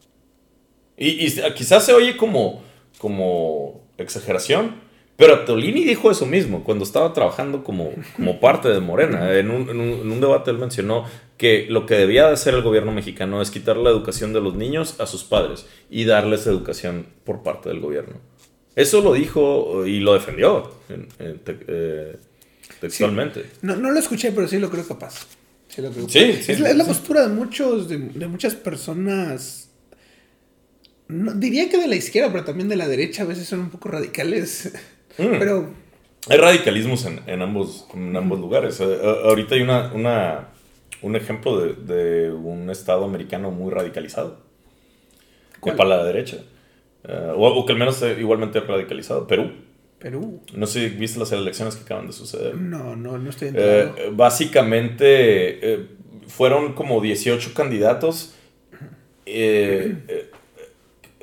[0.98, 2.62] Y, y quizás se oye como,
[2.98, 9.32] como exageración, pero Tolini dijo eso mismo cuando estaba trabajando como, como parte de Morena.
[9.38, 11.04] En un, en, un, en un debate él mencionó
[11.36, 14.54] que lo que debía de hacer el gobierno mexicano es quitar la educación de los
[14.54, 18.16] niños a sus padres y darles educación por parte del gobierno.
[18.76, 22.16] Eso lo dijo y lo defendió en- en te- eh,
[22.80, 23.44] textualmente.
[23.62, 25.26] No, no lo escuché, pero sí lo creo capaz.
[25.68, 26.42] Sí, lo creo Sí, capaz.
[26.44, 26.90] sí, es, la, es la sí.
[26.90, 29.67] postura de muchos, de, de muchas personas
[31.08, 33.88] diría que de la izquierda, pero también de la derecha a veces son un poco
[33.88, 34.72] radicales.
[35.18, 35.38] Mm.
[35.38, 35.70] Pero...
[36.28, 38.78] Hay radicalismos en, ambos, en ambos lugares.
[38.80, 40.48] Eh, ahorita hay una, una,
[41.00, 44.38] un ejemplo de, un estado americano muy radicalizado.
[45.60, 45.76] ¿Cuál?
[45.76, 46.38] para la derecha.
[47.04, 49.26] Eh, o, que al menos igualmente radicalizado.
[49.26, 49.50] Perú.
[49.98, 50.40] Perú.
[50.54, 52.54] No sé si viste las elecciones que acaban de suceder.
[52.54, 54.12] No, no, no estoy eh, enterado.
[54.12, 55.88] básicamente
[56.28, 58.34] fueron como 18 candidatos.
[59.26, 59.96] Eh,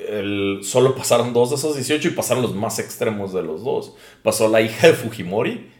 [0.08, 3.94] el, solo pasaron dos de esos 18 y pasaron los más extremos de los dos.
[4.22, 5.70] Pasó la hija de Fujimori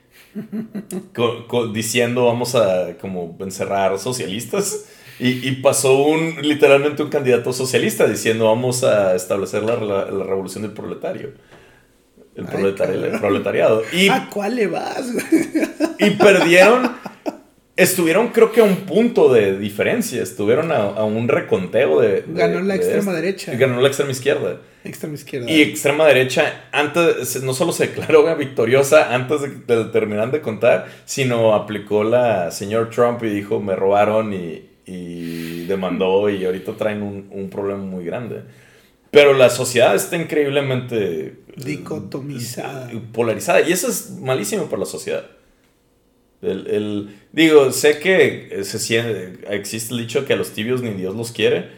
[1.73, 4.87] diciendo vamos a como encerrar socialistas.
[5.19, 11.33] Y, pasó un literalmente un candidato socialista diciendo vamos a establecer la, revolución del proletario.
[12.35, 13.83] El, proletariado.
[13.95, 15.11] Y, ¿A cuál le vas?
[15.99, 16.91] y perdieron
[17.77, 20.23] Estuvieron, creo que a un punto de diferencia.
[20.23, 22.25] Estuvieron a, un reconteo de.
[22.27, 23.55] ganó la extrema derecha.
[23.55, 24.61] Ganó la extrema izquierda.
[24.83, 25.51] Extrema izquierda.
[25.51, 30.87] Y extrema derecha, antes, no solo se declaró victoriosa antes de, de terminar de contar,
[31.05, 37.03] sino aplicó la señor Trump y dijo: Me robaron y, y demandó, y ahorita traen
[37.03, 38.43] un, un problema muy grande.
[39.11, 41.41] Pero la sociedad está increíblemente.
[41.57, 42.91] Dicotomizada.
[43.13, 43.61] Polarizada.
[43.61, 45.27] Y eso es malísimo para la sociedad.
[46.43, 51.33] El, digo, sé que se existe el dicho que a los tibios ni Dios los
[51.33, 51.71] quiere.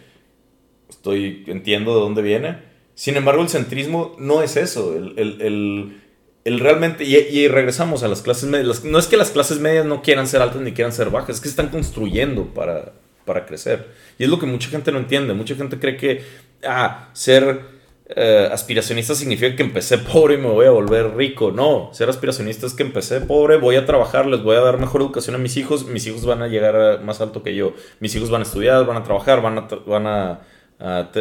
[0.89, 2.59] Estoy, entiendo de dónde viene.
[2.95, 4.97] Sin embargo, el centrismo no es eso.
[4.97, 6.01] El,
[6.45, 8.85] realmente, y, regresamos a las clases medias.
[8.85, 11.41] no es que las clases medias no quieran ser altas ni quieran ser bajas, es
[11.41, 12.93] que están construyendo para,
[13.25, 13.87] para crecer.
[14.19, 15.35] Y es lo que mucha gente no entiende.
[15.35, 16.23] Mucha gente cree que,
[16.65, 17.78] ah, ser
[18.11, 21.51] eh, aspiracionista significa que empecé pobre y me voy a volver rico.
[21.51, 25.03] No, ser aspiracionista es que empecé pobre, voy a trabajar, les voy a dar mejor
[25.03, 28.31] educación a mis hijos, mis hijos van a llegar más alto que yo, mis hijos
[28.31, 30.41] van a estudiar, van a trabajar, van a,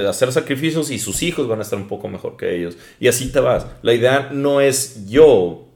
[0.07, 2.77] hacer sacrificios y sus hijos van a estar un poco mejor que ellos.
[2.99, 3.67] Y así te vas.
[3.81, 5.67] La idea no es yo,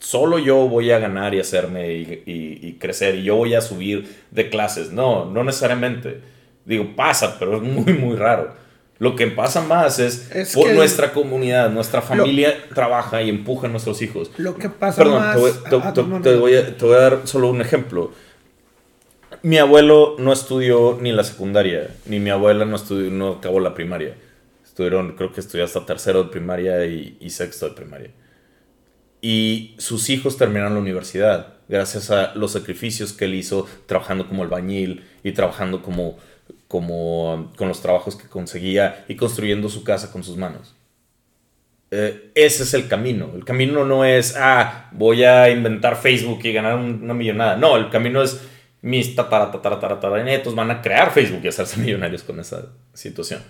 [0.00, 4.48] solo yo voy a ganar y hacerme y crecer y yo voy a subir de
[4.48, 4.90] clases.
[4.90, 6.20] No, no necesariamente.
[6.64, 8.67] Digo, pasa, pero es muy, muy raro.
[8.98, 14.02] Lo que pasa más es, por nuestra comunidad, nuestra familia trabaja y empuja a nuestros
[14.02, 14.30] hijos.
[14.38, 15.36] Lo que pasa más...
[15.36, 18.12] Perdón, te, voy a, dar solo un ejemplo.
[19.42, 23.72] Mi abuelo no estudió ni la secundaria, ni mi abuela no, estudió, no acabó la
[23.74, 24.16] primaria.
[24.64, 28.10] Estuvieron, creo que estudió hasta tercero de primaria y, y sexto de primaria.
[29.20, 34.42] Y sus hijos terminaron la universidad gracias a los sacrificios que él hizo trabajando como
[34.42, 36.16] albañil y trabajando como
[36.68, 40.74] como con los trabajos que conseguía y construyendo su casa con sus manos.
[41.90, 43.32] Eh, ese es el camino.
[43.34, 47.56] El camino no es, ah, voy a inventar Facebook y ganar una millonada.
[47.56, 48.40] No, el camino es
[48.82, 53.42] mis tataratataratataranetos van a crear Facebook y hacerse millonarios con esa situación.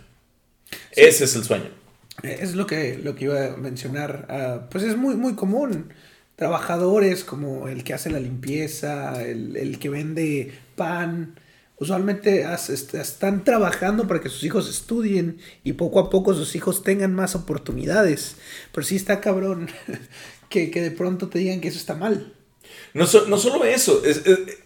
[0.92, 1.70] Ese es el sueño.
[2.22, 4.26] Es lo que, lo que iba a mencionar.
[4.28, 5.92] Ah, pues es muy, muy común.
[6.36, 11.34] Trabajadores como el que hace la limpieza, el, el que vende pan,
[11.80, 12.44] usualmente
[12.94, 17.34] están trabajando para que sus hijos estudien y poco a poco sus hijos tengan más
[17.34, 18.36] oportunidades.
[18.72, 19.68] Pero sí está cabrón
[20.48, 22.32] que, de pronto te digan que eso está mal.
[22.92, 24.02] No, no solo eso,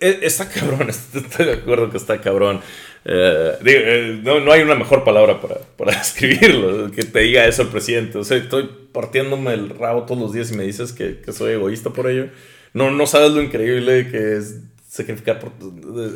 [0.00, 2.60] está cabrón, estoy de acuerdo que está cabrón.
[3.04, 7.68] Eh, eh, no, hay una mejor palabra para, para describirlo, que te diga eso el
[7.68, 8.18] presidente.
[8.18, 11.52] O sea, estoy partiéndome el rabo todos los días y me dices que, que soy
[11.52, 12.30] egoísta por ello.
[12.74, 14.60] No, no sabes lo increíble que es
[14.92, 15.52] sacrificar por...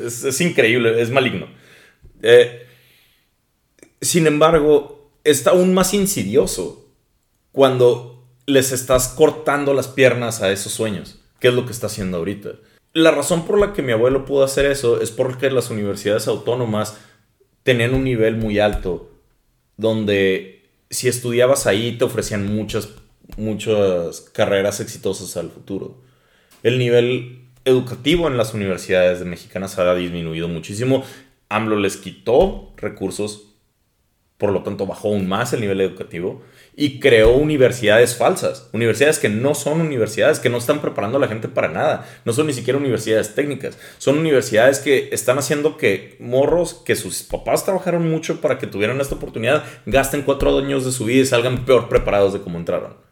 [0.04, 1.48] Es, increíble, es maligno.
[2.20, 2.66] Eh,
[4.02, 6.86] sin embargo, está aún más insidioso
[7.52, 12.18] cuando les estás cortando las piernas a esos sueños, que es lo que está haciendo
[12.18, 12.50] ahorita.
[12.92, 16.98] La razón por la que mi abuelo pudo hacer eso es porque las universidades autónomas
[17.62, 19.10] tenían un nivel muy alto,
[19.78, 22.90] donde si estudiabas ahí te ofrecían muchas,
[23.38, 26.02] muchas carreras exitosas al futuro.
[26.62, 31.04] El nivel educativo en las universidades mexicanas ha disminuido muchísimo.
[31.48, 33.54] AMLO les quitó recursos,
[34.38, 36.42] por lo tanto bajó aún más el nivel educativo
[36.76, 41.28] y creó universidades falsas, universidades que no son universidades, que no están preparando a la
[41.28, 46.16] gente para nada, no son ni siquiera universidades técnicas, son universidades que están haciendo que
[46.20, 50.92] morros, que sus papás trabajaron mucho para que tuvieran esta oportunidad, gasten cuatro años de
[50.92, 53.05] su vida y salgan peor preparados de cómo entraron.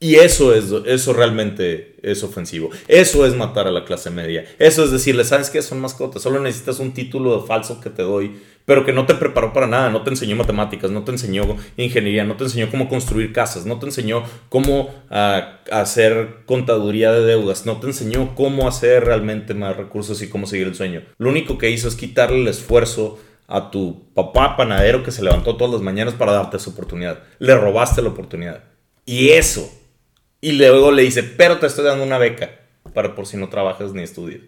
[0.00, 2.70] Y eso es, eso realmente es ofensivo.
[2.86, 4.44] Eso es matar a la clase media.
[4.60, 5.60] Eso es decirle, ¿sabes qué?
[5.60, 6.22] Son mascotas.
[6.22, 9.90] Solo necesitas un título falso que te doy, pero que no te preparó para nada.
[9.90, 13.80] No te enseñó matemáticas, no te enseñó ingeniería, no te enseñó cómo construir casas, no
[13.80, 19.76] te enseñó cómo ah, hacer contaduría de deudas, no te enseñó cómo hacer realmente más
[19.76, 21.02] recursos y cómo seguir el sueño.
[21.18, 25.56] Lo único que hizo es quitarle el esfuerzo a tu papá panadero que se levantó
[25.56, 27.24] todas las mañanas para darte esa oportunidad.
[27.40, 28.62] Le robaste la oportunidad.
[29.04, 29.72] Y eso.
[30.40, 32.60] Y luego le dice, pero te estoy dando una beca
[32.94, 34.40] para por si no trabajas ni estudias.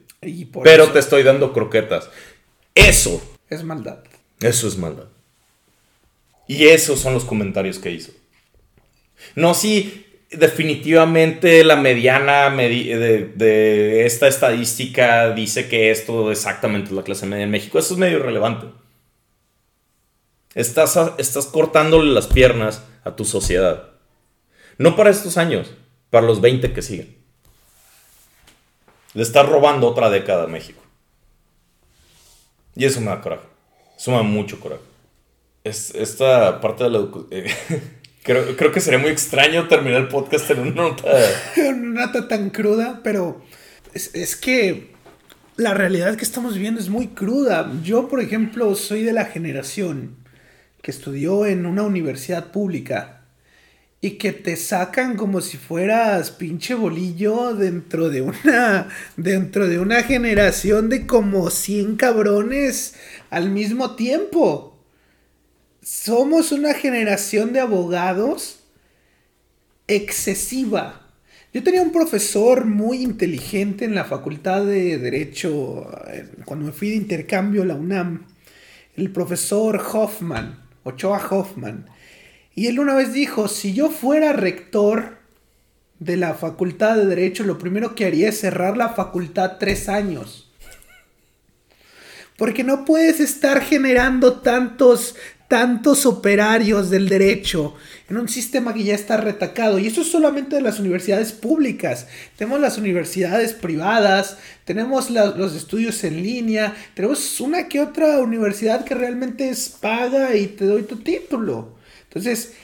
[0.62, 2.10] pero te estoy dando croquetas.
[2.74, 3.20] Eso.
[3.48, 3.98] Es maldad.
[4.40, 5.08] Eso es maldad.
[6.46, 8.12] Y esos son los comentarios que hizo.
[9.34, 17.26] No, sí, definitivamente la mediana de, esta estadística dice que esto exactamente es la clase
[17.26, 17.78] media en México.
[17.78, 18.66] Eso es medio relevante.
[20.54, 23.90] Estás, estás cortándole las piernas a tu sociedad.
[24.78, 25.72] No para estos años,
[26.10, 27.16] para los 20 que siguen.
[29.14, 30.80] Le estás robando otra década a México.
[32.76, 33.46] Y eso me da coraje.
[34.06, 34.82] Da mucho coraje.
[35.64, 37.28] Es, esta parte de la educación...
[38.22, 41.10] Creo, creo, que sería muy extraño terminar el podcast en una nota.
[41.56, 43.42] una nota tan cruda, pero
[43.94, 44.90] es, es, que
[45.56, 47.72] la realidad que estamos viviendo es muy cruda.
[47.82, 50.16] Yo, por ejemplo, soy de la generación
[50.82, 53.19] que estudió en una universidad pública
[54.00, 60.02] y que te sacan como si fueras pinche bolillo dentro de una dentro de una
[60.02, 62.94] generación de como 100 cabrones
[63.28, 64.70] al mismo tiempo
[65.82, 68.60] somos una generación de abogados
[69.86, 71.08] excesiva.
[71.52, 75.90] Yo tenía un profesor muy inteligente en la Facultad de Derecho
[76.44, 78.26] cuando me fui de intercambio a la UNAM,
[78.96, 81.86] el profesor Hoffman, Ochoa Hoffman.
[82.54, 85.18] Y él una vez dijo, si yo fuera rector
[85.98, 90.50] de la Facultad de Derecho, lo primero que haría es cerrar la facultad tres años.
[92.36, 95.14] Porque no puedes estar generando tantos
[95.50, 97.74] tantos operarios del derecho
[98.08, 99.80] en un sistema que ya está retacado.
[99.80, 102.06] Y eso es solamente de las universidades públicas.
[102.36, 108.94] Tenemos las universidades privadas, tenemos los estudios en línea, tenemos una que otra universidad que
[108.94, 111.79] realmente es paga y te doy tu título.
[112.10, 112.54] Entonces,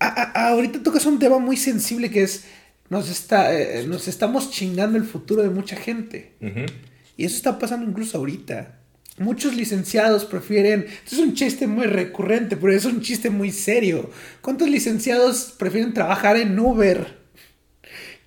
[0.00, 2.44] ahorita tocas un tema muy sensible que es,
[2.88, 6.32] nos, está, eh, nos estamos chingando el futuro de mucha gente.
[7.16, 8.74] Y eso está pasando incluso ahorita.
[9.18, 14.10] Muchos licenciados prefieren, esto es un chiste muy recurrente, pero es un chiste muy serio.
[14.40, 17.17] ¿Cuántos licenciados prefieren trabajar en Uber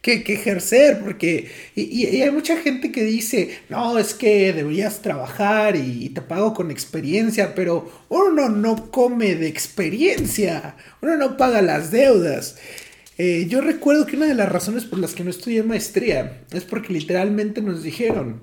[0.02, 1.00] que, ejercer?
[1.00, 6.54] Porque, y, hay mucha gente que dice, no, es que deberías trabajar y, te pago
[6.54, 12.58] con experiencia, pero uno no come de experiencia, uno no paga las deudas.
[13.18, 16.64] Eh, yo recuerdo que una de las razones por las que no estudié maestría es
[16.64, 18.42] porque literalmente nos dijeron,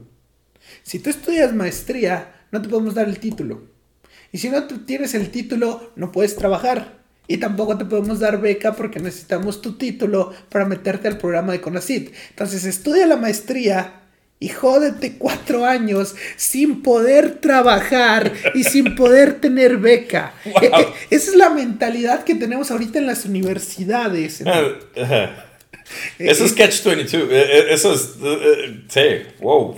[0.83, 3.62] si tú estudias maestría, no te podemos dar el título.
[4.31, 6.98] Y si no tienes el título, no puedes trabajar.
[7.29, 11.61] Y tampoco te podemos dar beca porque necesitamos tu título para meterte al programa de
[11.61, 12.12] CONACIT.
[12.31, 14.01] Entonces estudia la maestría
[14.41, 20.33] y jódete cuatro años sin poder trabajar y sin poder tener beca.
[20.62, 24.43] E, e, esa es la mentalidad que tenemos ahorita en las universidades.
[26.19, 27.29] Eso es Catch 22.
[27.31, 28.14] Eso es.
[28.88, 29.01] Sí,
[29.41, 29.77] wow.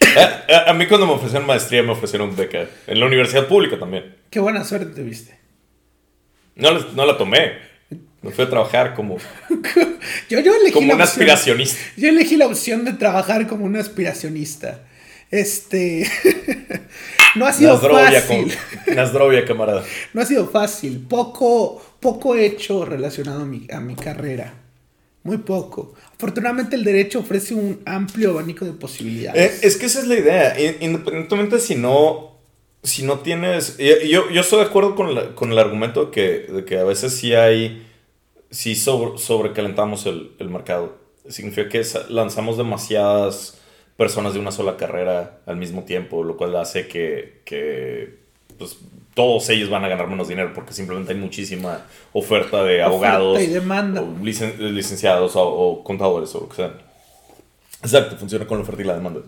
[0.66, 2.66] A, mí cuando me ofrecieron maestría me ofrecieron beca.
[2.86, 4.16] En la universidad pública también.
[4.30, 5.36] Qué buena suerte tuviste.
[6.56, 7.52] No, no la tomé.
[8.22, 9.18] Me fui a trabajar como...
[10.28, 11.78] yo, yo elegí como un aspiracionista.
[11.96, 14.80] Yo elegí la opción de trabajar como un aspiracionista.
[15.30, 16.10] Este...
[17.36, 18.52] no ha sido fácil.
[18.94, 19.84] Nasdrovia, camarada.
[20.14, 21.06] No ha sido fácil.
[21.08, 24.54] Poco, poco hecho relacionado a mi, a mi carrera.
[25.22, 25.94] Muy poco.
[26.14, 29.62] Afortunadamente el derecho ofrece un amplio abanico de posibilidades.
[29.62, 30.56] Eh, es que esa es la idea.
[30.80, 32.35] Independientemente si no,
[32.86, 33.76] si no tienes...
[33.78, 37.34] Yo, yo estoy de acuerdo con, el argumento de que, de que a veces sí
[37.34, 37.86] hay...
[38.50, 40.96] Sí sobrecalentamos el, el mercado.
[41.28, 43.60] Significa que lanzamos demasiadas
[43.96, 48.18] personas de una sola carrera al mismo tiempo, lo cual hace que, que
[48.56, 48.78] pues,
[49.14, 53.46] todos ellos van a ganar menos dinero porque simplemente hay muchísima oferta de abogados, y
[53.46, 54.02] demanda.
[54.02, 56.74] O licenciados o, contadores o lo que sea.
[57.82, 59.20] Exacto, funciona con la oferta y la demanda.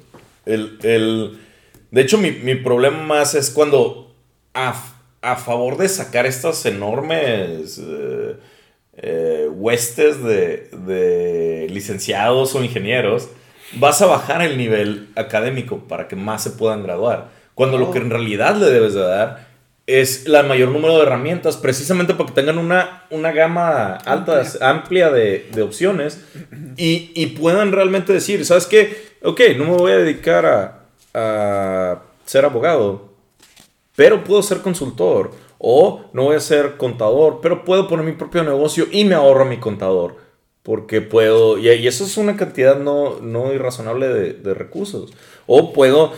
[0.45, 1.39] El, el,
[1.91, 4.15] de hecho, mi, mi, problema más es cuando
[4.55, 4.75] a,
[5.23, 8.37] a, favor de sacar estas enormes eh,
[8.97, 13.29] eh, huestes de, de licenciados o ingenieros,
[13.75, 17.31] vas a bajar el nivel académico para que más se puedan graduar.
[17.55, 19.49] Cuando lo que en realidad le debes de dar
[19.89, 25.11] es la mayor número de herramientas, precisamente para que tengan una, una gama alta, amplia,
[25.11, 26.23] de, de, opciones
[26.77, 29.09] y, y, puedan realmente decir, ¿sabes qué?
[29.23, 30.78] Ok, no me voy a dedicar a,
[31.15, 33.09] a, ser abogado,
[33.97, 35.33] pero puedo ser consultor.
[35.61, 39.45] O no voy a ser contador, pero puedo poner mi propio negocio y me ahorro
[39.45, 40.17] mi contador.
[40.63, 45.13] Porque puedo, y, eso es una cantidad no, no irrazonable de, de recursos.
[45.47, 46.13] O puedo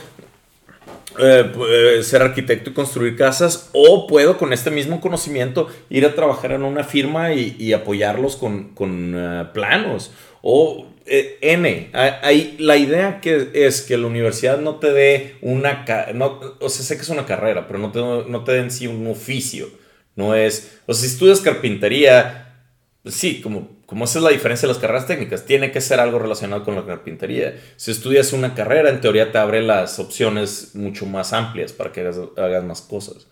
[1.19, 6.15] eh, eh, ser arquitecto y construir casas, o puedo con este mismo conocimiento ir a
[6.15, 10.13] trabajar en una firma y, apoyarlos con, con planos.
[10.43, 15.85] O N, hay, la idea que es que la universidad no te dé una,
[16.15, 18.87] no, o sea, sé que es una carrera, pero no te, no te den sí
[18.87, 19.69] un oficio.
[20.17, 22.65] No es, o sea, si estudias carpintería,
[23.07, 26.65] sí, como esa es la diferencia de las carreras técnicas, tiene que ser algo relacionado
[26.65, 27.61] con la carpintería.
[27.77, 32.01] Si estudias una carrera, en teoría te abre las opciones mucho más amplias para que
[32.03, 33.27] hagas, más cosas.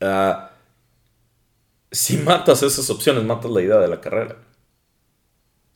[0.00, 0.50] Ah,
[1.90, 4.36] si matas esas opciones, matas la idea de la carrera.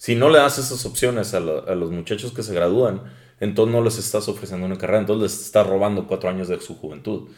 [0.00, 3.02] Si no le das esas opciones a, los muchachos que se gradúan,
[3.38, 6.74] entonces no les estás ofreciendo una carrera, entonces les estás robando cuatro años de su
[6.78, 7.28] juventud.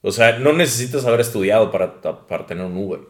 [0.00, 3.00] O sea, no necesitas haber estudiado para, para tener un Uber.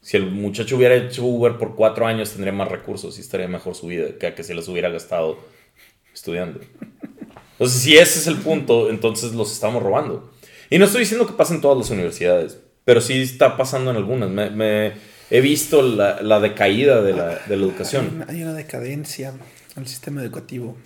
[0.00, 3.74] Si el muchacho hubiera hecho Uber por cuatro años, tendría más recursos y estaría mejor
[3.74, 5.40] su vida que, que si los hubiera gastado
[6.14, 6.60] estudiando.
[7.54, 10.32] Entonces, si ese es el punto, entonces los estamos robando.
[10.70, 13.96] Y no estoy diciendo que pasen en todas las universidades, pero sí está pasando en
[13.96, 14.30] algunas.
[14.30, 14.92] Me,
[15.30, 18.24] he visto la, la decaída de la, de la educación.
[18.28, 19.28] Hay una decadencia
[19.76, 20.76] en el sistema educativo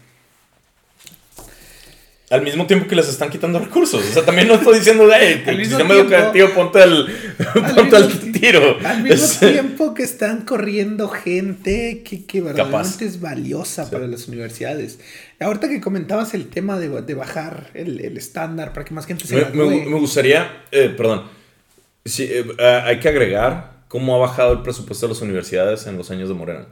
[2.32, 4.03] al mismo tiempo que les están quitando recursos.
[4.03, 7.07] O sea, también no estoy diciendo, hey, el sistema educativo ponte al,
[7.76, 8.78] ponte al, tiro.
[8.82, 14.99] Al mismo tiempo que están corriendo gente que, que verdaderamente es valiosa para las universidades.
[15.40, 19.26] Ahorita que comentabas el tema de, de bajar el, el, estándar para que más gente
[19.26, 21.24] se Me, me, me gustaría, eh, perdón,
[22.03, 26.11] sí, eh, hay que agregar cómo ha bajado el presupuesto de las universidades en los
[26.11, 26.66] años de Morena.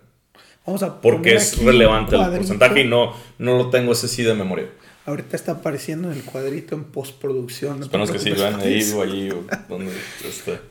[0.64, 4.32] Vamos a Porque es relevante el porcentaje y no, no lo tengo ese sí de
[4.32, 4.70] memoria.
[5.04, 7.82] Ahorita está apareciendo en el cuadrito en postproducción.
[7.82, 9.28] Esperamos que sí vean ahí o allí
[9.68, 9.92] donde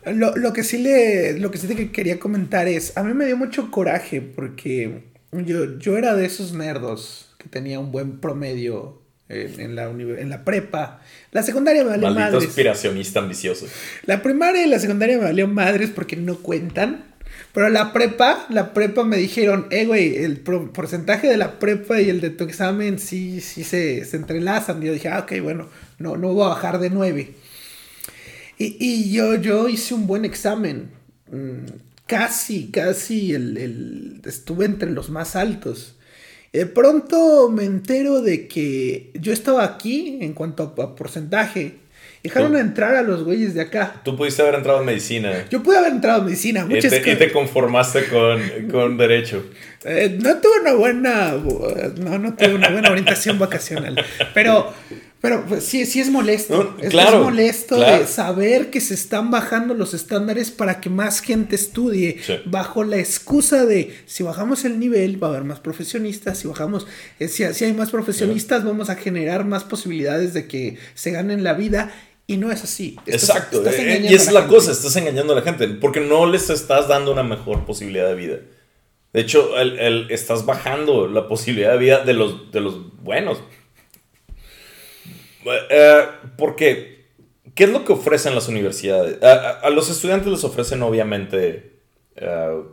[0.05, 3.27] Lo, lo, que sí le, lo que sí te quería comentar es, a mí me
[3.27, 9.03] dio mucho coraje porque yo, yo era de esos nerdos que tenía un buen promedio
[9.29, 11.01] en, la, en la prepa.
[11.31, 13.67] La secundaria me valió Maldito aspiracionista ambicioso.
[14.05, 17.05] La primaria y la secundaria me valió madres porque no cuentan.
[17.53, 22.09] Pero la prepa, la prepa me dijeron, eh, güey, el porcentaje de la prepa y
[22.09, 24.81] el de tu examen sí, sí se, se entrelazan.
[24.81, 25.67] Y yo dije, ah, ok, bueno,
[25.97, 27.33] no, no voy a bajar de 9.
[28.57, 30.89] Y, y, yo, yo hice un buen examen.
[31.31, 31.65] Mm,
[32.05, 35.95] casi, casi el, el, estuve entre los más altos.
[36.51, 41.75] De pronto me entero de que yo estaba aquí en cuanto a porcentaje
[42.21, 44.01] Dejaron entrar a los güeyes de acá.
[44.03, 45.45] Tú pudiste haber entrado en medicina.
[45.49, 46.65] Yo pude haber entrado en medicina.
[46.65, 49.45] Muchas y, te, y te conformaste con, con derecho.
[49.85, 51.31] Eh, no tuve una buena.
[51.31, 54.03] No, no tuve una buena orientación vacacional.
[54.33, 54.73] Pero.
[55.21, 56.77] Pero pues, sí, sí es molesto.
[56.79, 62.21] es, molesto saber que se están bajando los estándares para que más gente estudie.
[62.45, 66.37] Bajo la excusa de si bajamos el nivel, va a haber más profesionistas.
[66.37, 66.87] Si bajamos,
[67.19, 71.53] eh, si, hay más profesionistas, vamos a generar más posibilidades de que se ganen la
[71.53, 71.91] vida.
[72.25, 72.95] Y no es así.
[73.07, 73.65] Exacto.
[73.67, 75.67] Eh, y es la, cosa, estás engañando a la gente.
[75.67, 78.37] Porque no les estás dando una mejor posibilidad de vida.
[79.11, 83.39] De hecho, el, estás bajando la posibilidad de vida de los, de los buenos.
[85.69, 86.05] Eh,
[86.37, 87.05] porque,
[87.55, 89.21] ¿qué es lo que ofrecen las universidades?
[89.23, 91.79] A, los estudiantes les ofrecen, obviamente,
[92.15, 92.63] eh,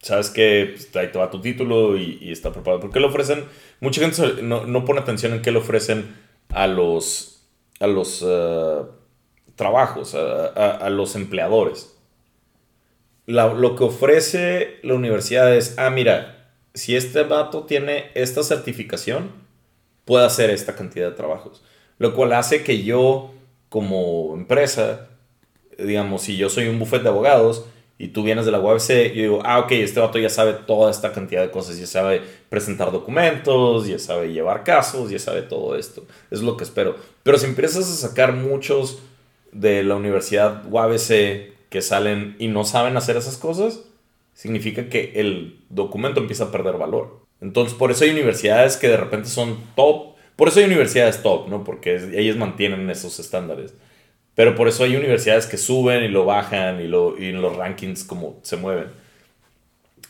[0.00, 2.80] sabes que pues, ahí te va tu título y, está preparado.
[2.80, 3.44] ¿Por qué lo ofrecen?
[3.80, 6.16] Mucha gente no, no, pone atención en qué le ofrecen
[6.50, 7.48] a los,
[7.80, 8.24] a los
[9.56, 11.96] trabajos, a, los empleadores.
[13.26, 16.38] lo que ofrece la universidad es, ah, mira,
[16.74, 19.32] si este vato tiene esta certificación,
[20.04, 21.62] puede hacer esta cantidad de trabajos.
[21.98, 23.32] Lo cual hace que yo,
[23.68, 25.08] como empresa,
[25.78, 27.64] digamos, si yo soy un buffet de abogados
[27.98, 30.90] y tú vienes de la UABC, yo digo, ah, ok, este vato ya sabe toda
[30.90, 35.76] esta cantidad de cosas, ya sabe presentar documentos, ya sabe llevar casos, ya sabe todo
[35.76, 36.06] esto.
[36.30, 36.96] Es lo que espero.
[37.22, 39.00] Pero si empiezas a sacar muchos
[39.52, 43.82] de la universidad UABC que salen y no saben hacer esas cosas,
[44.34, 47.18] significa que el documento empieza a perder valor.
[47.40, 50.16] Entonces, por eso hay universidades que de repente son top.
[50.38, 51.64] Por eso hay universidades top, ¿no?
[51.64, 53.74] Porque ellas mantienen esos estándares.
[54.36, 58.38] Pero por eso hay universidades que suben y lo bajan y, en los rankings como
[58.42, 58.86] se mueven.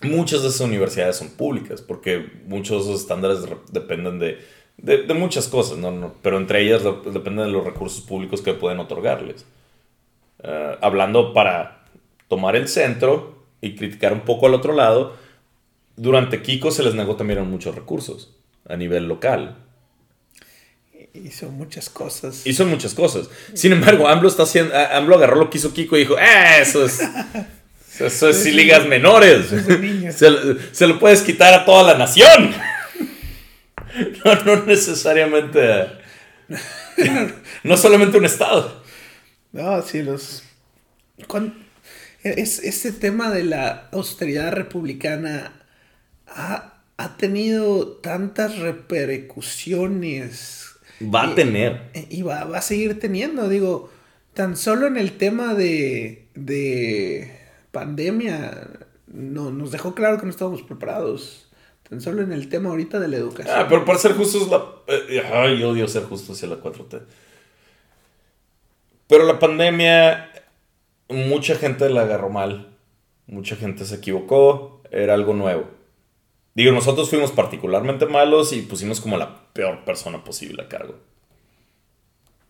[0.03, 3.39] Muchas de esas universidades son públicas porque muchos de esos estándares
[3.73, 5.79] dependen de muchas cosas,
[6.21, 9.47] pero entre ellas dependen de los recursos públicos que pueden otorgarles.
[10.43, 11.87] Eh, hablando para
[12.29, 15.15] tomar el centro y criticar un poco al otro lado,
[15.97, 18.37] durante Kiko se les negó también muchos recursos
[18.69, 19.57] a nivel local.
[21.15, 22.47] Hizo muchas cosas.
[22.47, 23.29] Hizo muchas cosas.
[23.55, 26.85] Sin embargo, AMLO, está haciendo, AMLO agarró lo que hizo Kiko y dijo, eh, eso
[26.85, 27.01] es...
[27.99, 29.47] Eso es ligas menores.
[30.15, 30.31] Se,
[30.71, 32.55] se lo puedes quitar a toda la nación.
[34.25, 35.99] no, no necesariamente
[37.63, 38.83] no solamente un estado.
[39.53, 40.43] No, sí, los...
[42.23, 45.53] Es, ese tema de la austeridad republicana
[46.27, 50.68] ha, ha tenido tantas repercusiones.
[51.03, 51.91] Va a tener.
[52.11, 53.91] Y va, va, a seguir teniendo, digo,
[54.35, 57.39] tan solo en el tema de, de
[57.71, 58.69] pandemia,
[59.07, 61.49] no, nos dejó claro que no estábamos preparados.
[61.89, 63.55] Tan solo en el tema ahorita de la educación.
[63.59, 64.63] Ah, pero para ser justos, la...
[64.89, 67.01] Eh, ay, odio ser justo hacia la 4T.
[69.07, 70.31] Pero la pandemia,
[71.09, 72.77] mucha gente la agarró mal.
[73.27, 74.83] Mucha gente se equivocó.
[74.91, 75.78] Era algo nuevo.
[76.59, 80.97] Digo, nosotros fuimos particularmente malos y pusimos como la peor persona posible a cargo.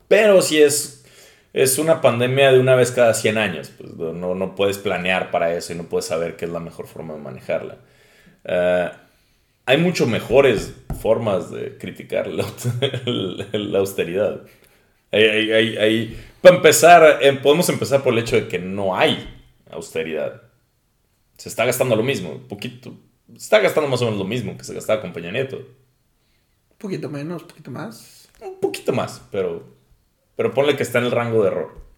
[0.09, 1.05] Pero si es,
[1.53, 5.53] es una pandemia de una vez cada 100 años, pues no, no puedes planear para
[5.53, 7.77] eso y no puedes saber qué es la mejor forma de manejarla.
[8.47, 8.97] Uh,
[9.67, 12.47] hay mucho mejores formas de criticar la,
[13.79, 14.41] austeridad.
[16.41, 19.29] para empezar, eh, podemos empezar por el hecho de que no hay
[19.71, 20.45] austeridad.
[21.37, 22.95] Se está gastando lo mismo, poquito.
[23.39, 25.59] Está gastando más o menos lo mismo que se gastaba con Peña Nieto.
[25.59, 28.29] Un poquito menos, un poquito más.
[28.41, 29.63] Un poquito más, pero,
[30.35, 31.89] pero ponle que está en el rango de error.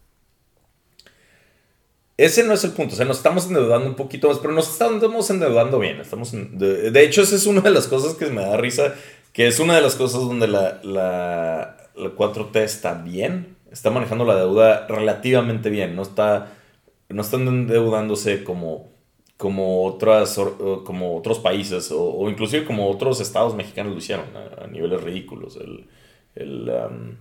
[2.15, 2.93] Ese no es el punto.
[2.93, 5.99] O sea, nos estamos endeudando un poquito más, pero nos estamos endeudando bien.
[5.99, 8.93] Estamos de, hecho, esa es una de las cosas que me da risa,
[9.33, 13.57] que es una de las cosas donde la, la, 4T está bien.
[13.71, 15.95] Está manejando la deuda relativamente bien.
[15.95, 16.51] No está,
[17.09, 18.90] no están endeudándose como,
[19.41, 20.39] como, otras,
[20.83, 25.57] como otros países o, inclusive como otros estados mexicanos lo hicieron a, niveles ridículos.
[25.57, 25.87] El,
[26.35, 27.15] el um,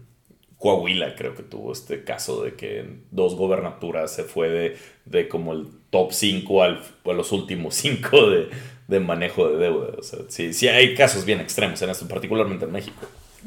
[0.58, 5.28] Coahuila creo que tuvo este caso de que en dos gobernaturas se fue de, de
[5.28, 8.50] como el top 5 al, a los últimos 5 de,
[8.86, 9.94] de, manejo de deuda.
[9.98, 13.00] O sea, sí, sí, hay casos bien extremos en esto, particularmente en México.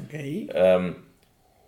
[0.08, 0.50] Okay.
[0.50, 0.96] Um,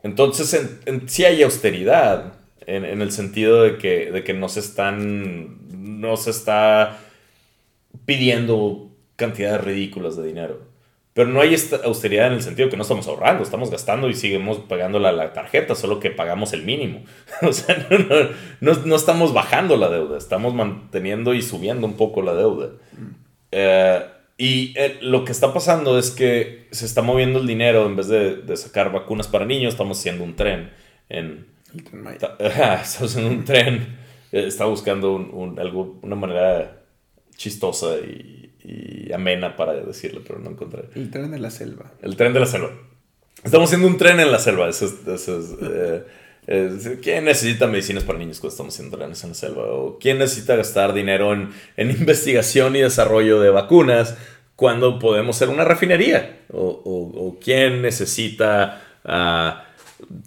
[0.02, 2.34] entonces, en, sí hay austeridad
[2.66, 5.65] en, en, el sentido de que, de que no se están,
[5.96, 7.00] no se está
[8.06, 10.76] pidiendo cantidades ridículas de dinero.
[11.14, 14.16] Pero no hay esta austeridad en el sentido que no estamos ahorrando, estamos gastando y
[14.16, 17.06] seguimos pagando la, la tarjeta, solo que pagamos el mínimo.
[17.42, 17.88] o sea,
[18.60, 22.72] no, no, estamos bajando la deuda, estamos manteniendo y subiendo un poco la deuda.
[23.52, 24.06] Eh,
[24.38, 28.10] y eh, lo que está pasando es que se está moviendo el dinero, en vez
[28.10, 30.72] de, de sacar vacunas para niños, estamos haciendo un tren.
[31.08, 31.46] En,
[32.40, 33.98] estamos haciendo un tren,
[34.38, 36.84] eh, está buscando un, algo, una manera
[37.36, 40.86] chistosa y y amena para decirlo, pero no encontré.
[40.96, 41.92] El tren de la selva.
[42.02, 42.72] El tren de la selva.
[43.44, 44.68] Estamos haciendo un tren en la selva.
[44.68, 45.56] Eso es,
[46.48, 49.64] eh, ¿Quién necesita medicinas para niños cuando estamos haciendo trenes en la selva?
[49.66, 54.18] ¿O quién necesita gastar dinero en, en investigación y desarrollo de vacunas
[54.56, 56.40] cuando podemos ser una refinería?
[56.52, 59.62] ¿O, o, quién necesita uh,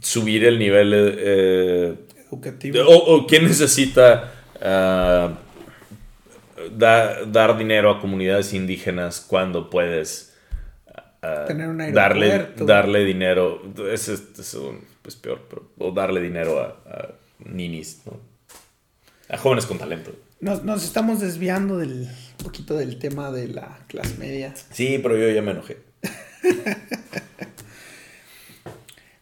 [0.01, 1.95] subir el nivel eh,
[2.31, 2.79] educativo?
[2.87, 4.33] O, quién necesita...
[4.61, 5.49] Uh,
[6.77, 10.35] dar dinero a comunidades indígenas cuando puedes
[11.23, 11.47] ah,
[11.93, 13.63] darle, darle dinero.
[13.91, 15.41] Es, es, peor,
[15.79, 18.03] o darle dinero a, ninis,
[19.29, 20.13] a jóvenes con talento.
[20.41, 22.09] Nos, estamos desviando del
[22.43, 24.55] poquito del tema de la clase media.
[24.71, 25.79] Sí, pero yo ya me enojé.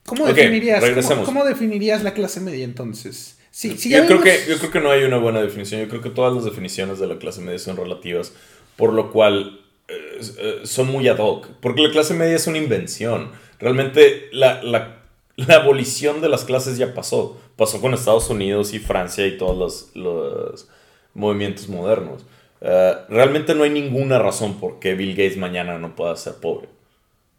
[0.07, 0.82] ¿Cómo, definirías,
[1.24, 3.38] ¿cómo, definirías la clase media entonces?
[3.62, 5.80] yo, creo que, yo creo que no hay una buena definición.
[5.80, 8.32] Yo creo que todas las definiciones de la clase media son relativas,
[8.76, 11.48] por lo cual eh, eh, son muy ad hoc.
[11.61, 13.30] Porque la clase media es una invención.
[13.59, 15.02] Realmente la, la,
[15.36, 17.40] la, abolición de las clases ya pasó.
[17.57, 20.68] Pasó con Estados Unidos y Francia y todos los, los
[21.14, 22.24] movimientos modernos.
[22.61, 26.68] Eh, realmente no hay ninguna razón por qué Bill Gates mañana no pueda ser pobre.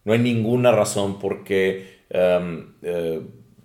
[0.03, 1.96] No hay ninguna razón por qué...
[2.09, 2.73] Em,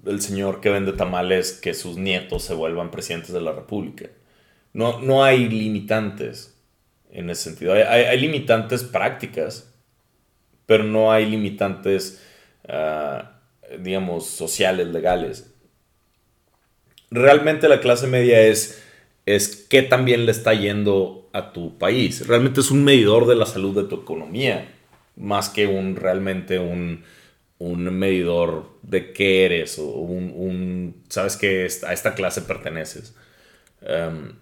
[0.05, 4.11] el señor que vende tamales que sus nietos se vuelvan presidentes de la República.
[4.73, 6.59] No, no hay limitantes
[7.11, 7.75] en ese sentido.
[7.75, 9.73] Hay, limitantes prácticas,
[10.67, 12.23] pero no hay limitantes,
[12.69, 13.41] ah,
[13.79, 15.53] digamos, sociales, legales.
[17.11, 18.83] Realmente la clase media es,
[19.27, 22.27] es qué también le está yendo a tu país.
[22.27, 24.73] Realmente es un medidor de la salud de tu economía,
[25.17, 27.05] más que un realmente un
[27.63, 33.15] un medidor de qué eres o un, sabes que a esta clase perteneces.
[33.83, 34.33] Em,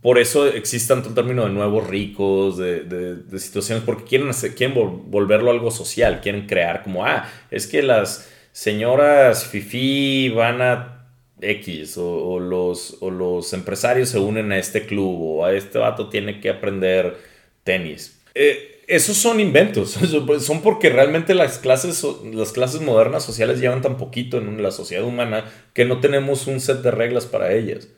[0.00, 4.74] por eso existe tanto el término de nuevos ricos, de, situaciones, porque quieren, hacer, quieren
[5.10, 11.06] volverlo algo social, quieren crear como, ah, es que las señoras fifi van a
[11.40, 16.08] X o, los, o los empresarios se unen a este club o a este vato
[16.08, 17.16] tiene que aprender
[17.64, 18.20] tenis.
[18.34, 23.82] Eh, esos son inventos, pues, son porque realmente las clases, las clases modernas sociales llevan
[23.82, 27.88] tan poquito en la sociedad humana que no tenemos un set de reglas para ellas.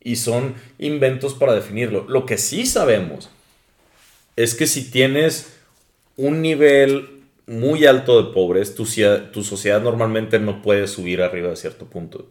[0.00, 2.06] Y son inventos para definirlo.
[2.08, 3.30] Lo que sí sabemos
[4.36, 5.52] es que si tienes
[6.16, 8.86] un nivel muy alto de pobres, tu,
[9.32, 12.28] tu sociedad normalmente no puede subir arriba de cierto punto.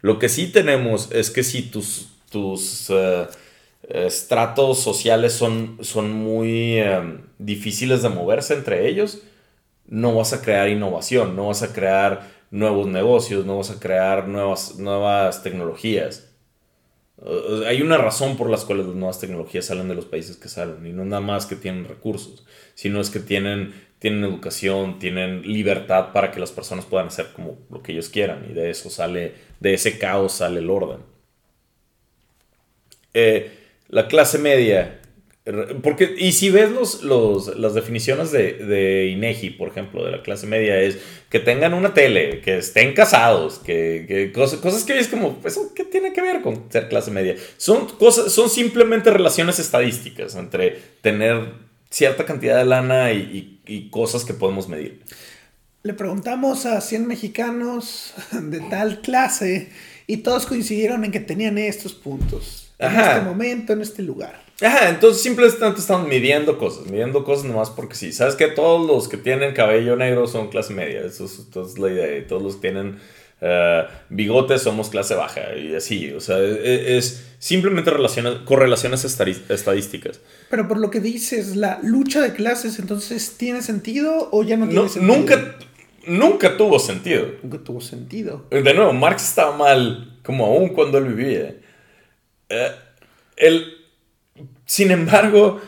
[0.00, 2.08] Lo que sí tenemos es que si tus,
[2.90, 3.26] eh,
[3.88, 9.22] estratos sociales son, son muy em, difíciles de moverse entre ellos,
[9.86, 14.28] no vas a crear innovación, no vas a crear nuevos negocios, no vas a crear
[14.28, 16.24] nuevas, nuevas tecnologías.
[17.66, 20.86] hay una razón por las cuales las nuevas tecnologías salen de los países que salen
[20.86, 26.12] y no nada más que tienen recursos, sino es que tienen, tienen educación, tienen libertad
[26.12, 29.34] para que las personas puedan hacer como lo que ellos quieran y de eso sale,
[29.60, 30.98] de ese caos sale el orden.
[33.14, 33.57] Eh,
[33.88, 35.00] la clase media.
[35.82, 40.22] Porque, y si ves los, los, las definiciones de, de, INEGI, por ejemplo, de la
[40.22, 40.98] clase media, es
[41.30, 45.72] que tengan una tele, que estén casados, que, que cosas, cosas que es como, ¿eso
[45.74, 47.34] qué tiene que ver con ser clase media?
[47.56, 51.54] Son, cosas, son simplemente relaciones estadísticas entre tener
[51.88, 55.02] cierta cantidad de lana y, y, y cosas que podemos medir.
[55.82, 59.70] Le preguntamos a 100 mexicanos de tal clase
[60.06, 64.48] y todos coincidieron en que tenían estos puntos en este momento, en este lugar.
[64.60, 68.12] Ajá, entonces simplemente estamos midiendo cosas, midiendo cosas nomás porque sí.
[68.12, 72.18] Sabes que todos los que tienen cabello negro son clase media, eso es, la idea.
[72.18, 72.98] Y todos los que tienen
[73.40, 76.12] uh, bigotes somos clase baja y así.
[76.12, 80.20] O sea, e, es, simplemente relaciones, correlaciones estadísticas.
[80.50, 84.68] Pero por lo que dices, la lucha de clases, entonces, ¿tiene sentido o ya no
[84.68, 85.16] tiene sentido?
[85.16, 85.56] Nunca,
[86.04, 87.26] nunca tuvo sentido.
[87.44, 88.44] Nunca tuvo sentido.
[88.50, 91.54] De nuevo, Marx estaba mal, como aún cuando él vivía.
[92.48, 92.70] Eh,
[93.36, 93.64] él,
[94.64, 95.60] sin embargo,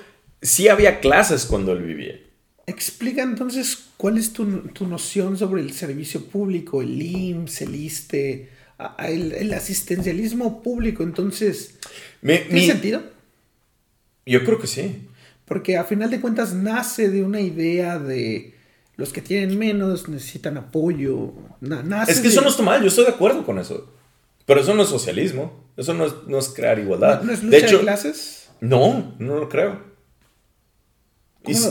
[0.42, 2.20] sí había clases cuando él vivía.
[2.66, 4.44] Explica entonces cuál es tu,
[4.86, 8.48] noción sobre el servicio público, el IMSS, el ISTE,
[8.98, 11.02] el, asistencialismo público.
[11.02, 11.74] Entonces,
[12.20, 13.02] ¿tiene sentido?
[14.24, 15.08] Yo creo que sí.
[15.44, 18.54] Porque a final de cuentas nace de una idea de
[18.96, 21.32] los que tienen menos necesitan apoyo.
[22.06, 23.92] es que eso no está mal, yo estoy de acuerdo con eso.
[24.50, 25.64] Pero eso no es socialismo.
[25.76, 27.22] Eso no es, crear igualdad.
[27.22, 28.50] ¿No, es lucha de, hecho, clases?
[28.60, 29.80] No, no lo creo.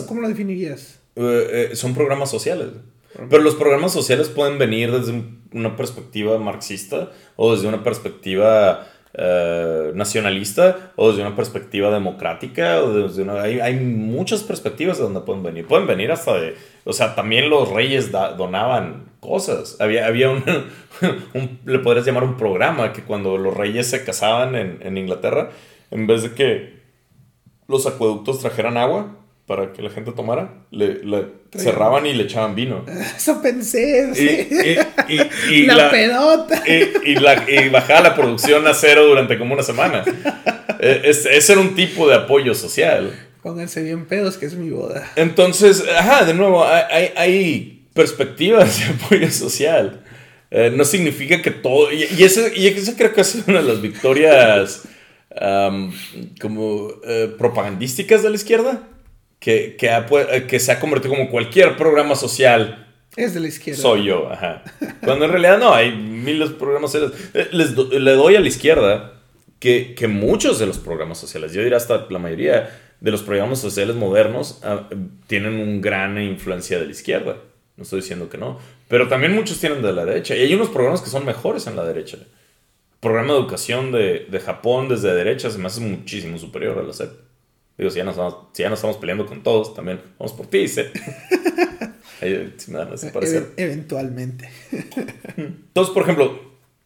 [0.08, 1.00] ¿Cómo, lo, definirías?
[1.18, 2.70] Eh, eh, son programas sociales.
[3.30, 9.92] Pero los programas sociales pueden venir desde una perspectiva marxista o desde una perspectiva eh,
[9.96, 12.82] nacionalista o desde una perspectiva democrática.
[12.84, 15.66] O desde una, hay, hay, muchas perspectivas de donde pueden venir.
[15.66, 16.56] Pueden venir hasta de...
[16.86, 19.78] O sea, también los reyes donaban cosas.
[19.80, 20.44] Había, había un,
[21.66, 25.50] le podrías llamar un programa que cuando los reyes se casaban en, en Inglaterra,
[25.92, 26.80] en vez de que
[27.68, 29.19] los acueductos trajeran agua,
[29.50, 31.02] para que la gente tomara, le,
[31.58, 32.86] cerraban y le echaban vino.
[33.18, 34.08] Eso pensé.
[35.50, 36.62] Y, la, pedota.
[36.68, 40.06] Y, bajaba la producción a cero durante como una semana.
[40.82, 43.12] E, ese era un tipo de apoyo social.
[43.44, 45.12] Pónganse bien pedos, que es mi boda.
[45.18, 50.06] Entonces, ajá, de nuevo, hay, hay perspectivas de apoyo social.
[50.52, 51.92] Eh, no significa que todo.
[51.92, 54.84] Y, eso, y eso creo que es una de las victorias
[56.40, 58.82] como eh, propagandísticas de la izquierda
[59.40, 62.88] que, que, que se ha convertido como cualquier programa social.
[63.16, 63.82] Es de la izquierda.
[63.82, 64.64] Soy yo, ajá.
[65.04, 67.18] Cuando en realidad no, hay miles de programas sociales.
[67.34, 69.14] Eh, les le doy a la izquierda
[69.60, 72.70] que, que, muchos de los programas sociales, yo diría hasta la mayoría
[73.00, 74.88] de los programas sociales modernos, ah,
[75.28, 77.38] tienen una gran influencia de la izquierda.
[77.78, 78.60] No estoy diciendo que no.
[78.90, 80.36] Pero también muchos tienen de la derecha.
[80.36, 82.18] Y hay unos programas que son mejores en la derecha.
[82.18, 82.26] El
[83.00, 86.92] programa de educación de, de Japón desde derecha se me hace muchísimo superior a la
[86.94, 87.29] CEP.
[87.80, 90.48] Digo, si ya, nos estamos, si ya nos estamos peleando con todos, también vamos por
[90.48, 90.82] ti, ¿sí?
[92.58, 94.50] si me dan e eventualmente.
[95.38, 96.42] Entonces, por ejemplo,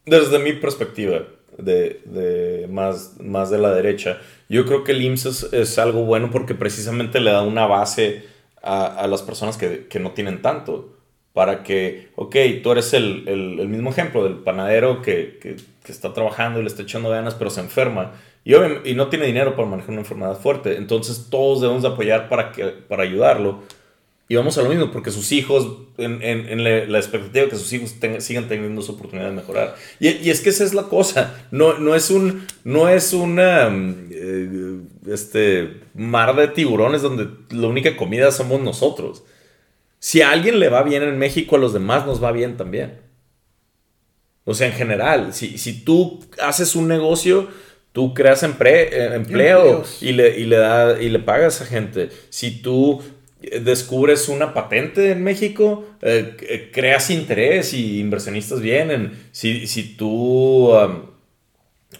[0.05, 1.23] desde mi perspectiva,
[1.57, 4.19] de, de, más, más de la derecha,
[4.49, 8.25] yo creo que el IMSS es, algo bueno porque precisamente le da una base
[8.61, 10.93] a, a las personas que, que, no tienen tanto.
[11.33, 15.91] Para que, ok, tú eres el, el, el mismo ejemplo del panadero que, que, que,
[15.91, 18.11] está trabajando y le está echando ganas, pero se enferma
[18.45, 20.75] y, no tiene dinero para manejar una enfermedad fuerte.
[20.77, 23.63] Entonces todos debemos de apoyar para, que, para ayudarlo.
[24.27, 25.67] Y vamos a lo mismo, porque sus hijos,
[25.97, 29.75] en, en, la, expectativa de que sus hijos sigan teniendo su oportunidad de mejorar.
[29.99, 31.35] Y, y, es que esa es la cosa.
[31.51, 37.95] No, no es un, no es una, eh, este, mar de tiburones donde la única
[37.95, 39.23] comida somos nosotros.
[39.99, 42.99] Si a alguien le va bien en México, a los demás nos va bien también.
[44.45, 47.49] O sea, en general, si, si tú haces un negocio
[47.93, 50.01] Tú creas empleo Empleos.
[50.01, 52.09] y le, y, le da, y le pagas a gente.
[52.29, 53.01] Si tú
[53.61, 59.11] descubres una patente en México, eh, creas interés y inversionistas vienen.
[59.31, 61.03] Si, si tú um,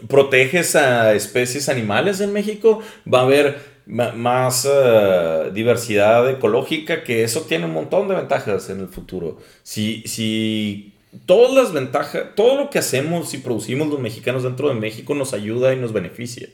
[0.08, 2.82] proteges a especies animales en México,
[3.12, 8.80] va a haber más eh, diversidad ecológica, que eso tiene un montón de ventajas en
[8.80, 9.38] el futuro.
[9.64, 10.94] Si, si
[11.26, 15.34] todas las ventajas, todo lo que hacemos y producimos los mexicanos dentro de México nos
[15.34, 16.50] ayuda y nos beneficia.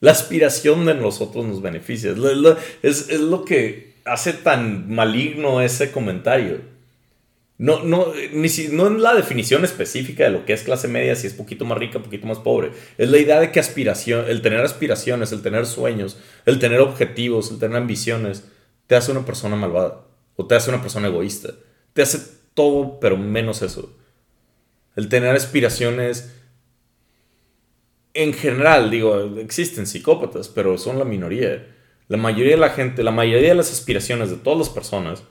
[0.00, 2.14] La aspiración de nosotros nos beneficia.
[2.82, 6.60] Es es lo que hace tan maligno ese comentario.
[7.58, 11.14] No, no, ni si, no es la definición específica de lo que es clase media,
[11.14, 12.70] si es poquito más rica, poquito más pobre.
[12.96, 16.16] Es la idea de que aspiración, el tener aspiraciones, el tener sueños,
[16.46, 18.44] el tener objetivos, el tener ambiciones,
[18.86, 20.06] te hace una persona malvada.
[20.36, 21.50] O te hace una persona egoísta.
[21.92, 23.96] Te hace todo, pero menos eso.
[24.96, 26.34] El tener aspiraciones
[28.14, 31.66] en general, digo, existen psicópatas, pero son la minoría.
[32.08, 35.22] La mayoría de la gente, la mayoría de las aspiraciones de todas las personas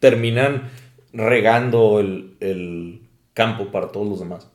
[0.00, 0.70] terminan
[1.12, 4.50] regando el, el campo para todos los demás.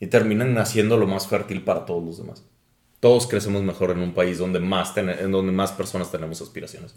[0.00, 2.44] Y terminan haciendo lo más fértil para todos los demás.
[3.00, 6.94] Todos crecemos mejor en un país donde más, en donde más personas tenemos aspiraciones.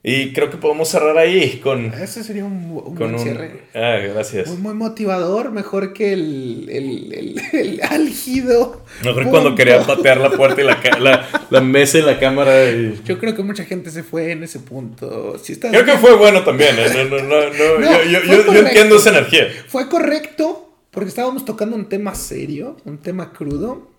[0.00, 3.18] Y creo que podemos cerrar ahí con, Ese sería un, un con buen un...
[3.18, 3.62] cierre.
[3.74, 4.46] Ah, gracias.
[4.48, 8.84] Muy, muy motivador, mejor que el, el, el, el álgido.
[9.02, 9.30] Mejor punto.
[9.30, 12.70] cuando quería patear la puerta y la, la, la mesa y la cámara.
[12.70, 15.36] y- Yo creo que mucha gente se fue en ese punto.
[15.42, 16.76] Si estás Creo que fue bueno también.
[16.78, 16.86] ¿eh?
[16.94, 19.48] No, no, no, no, No, yo, yo- yo- entiendo esa energía.
[19.66, 23.90] Fue correcto porque estábamos tocando un tema serio, un tema crudo.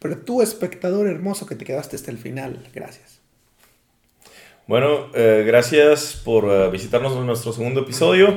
[0.00, 3.15] Pero tú, espectador hermoso que te quedaste hasta el final, gracias.
[4.66, 8.36] Bueno, eh, gracias por eh, visitarnos en nuestro segundo episodio.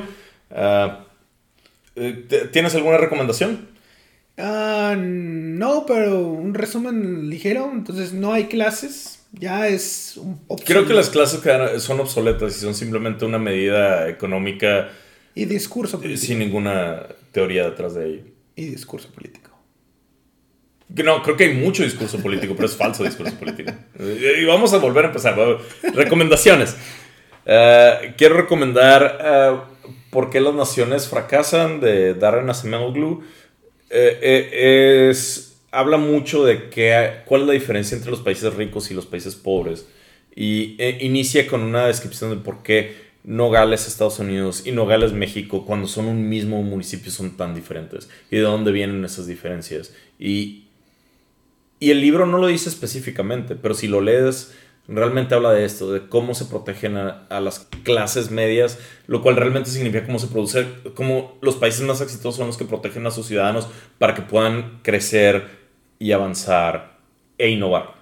[1.94, 3.68] ¿te- ¿Tienes alguna recomendación?
[4.38, 7.70] Ah, no, pero un resumen ligero.
[7.72, 9.26] Entonces, no hay clases.
[9.32, 11.40] Ya es un Creo que las clases
[11.82, 14.88] son obsoletas y son simplemente una medida económica
[15.36, 16.26] Y discurso político.
[16.26, 18.22] sin ninguna teoría detrás de ello.
[18.56, 19.49] Y discurso político.
[20.94, 23.72] Que No, creo que hay mucho discurso político, pero es falso discurso político.
[23.98, 25.36] Y vamos a volver a empezar.
[25.94, 26.76] Recomendaciones.
[27.46, 29.56] Eh, quiero recomendar eh,
[30.10, 31.80] ¿Por qué las naciones fracasan?
[31.80, 33.22] de Darren Acemoglu.
[33.90, 38.90] Eh, eh, es, habla mucho de qué, cuál es la diferencia entre los países ricos
[38.90, 39.86] y los países pobres.
[40.34, 45.64] Y eh, inicia con una descripción de por qué Nogales, Estados Unidos y Nogales, México,
[45.64, 48.08] cuando son un mismo municipio, son tan diferentes.
[48.30, 49.94] Y de dónde vienen esas diferencias.
[50.18, 50.64] Y,
[51.80, 54.52] y el libro no lo dice específicamente, pero si lo lees,
[54.86, 59.70] realmente habla de esto, de cómo se protegen a, las clases medias, lo cual realmente
[59.70, 63.26] significa cómo se produce, cómo los países más exitosos son los que protegen a sus
[63.26, 63.66] ciudadanos
[63.98, 65.58] para que puedan crecer
[65.98, 66.98] y avanzar
[67.38, 67.94] e innovar.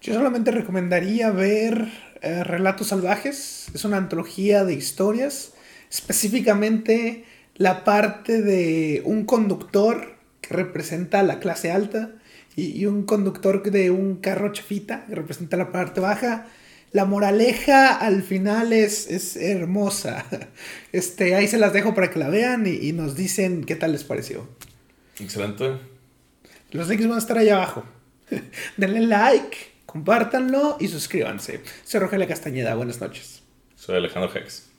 [0.00, 1.86] Yo solamente recomendaría ver
[2.22, 3.68] eh, Relatos Salvajes.
[3.72, 5.54] Es una antología de historias.
[5.90, 7.24] Específicamente
[7.54, 12.10] la parte de un conductor que representa a la clase alta
[12.56, 16.46] y, y un conductor de un carro chafita que representa la parte baja.
[16.92, 20.26] La moraleja al final es, es hermosa.
[20.92, 23.92] Este, ahí se las dejo para que la vean y, y nos dicen qué tal
[23.92, 24.46] les pareció.
[25.18, 25.78] Excelente.
[26.70, 27.84] Los links van a estar ahí abajo.
[28.76, 31.62] Denle like, compártanlo y suscríbanse.
[31.84, 32.74] Soy Rogelio Castañeda.
[32.74, 33.42] Buenas noches.
[33.74, 34.71] Soy Alejandro Hex.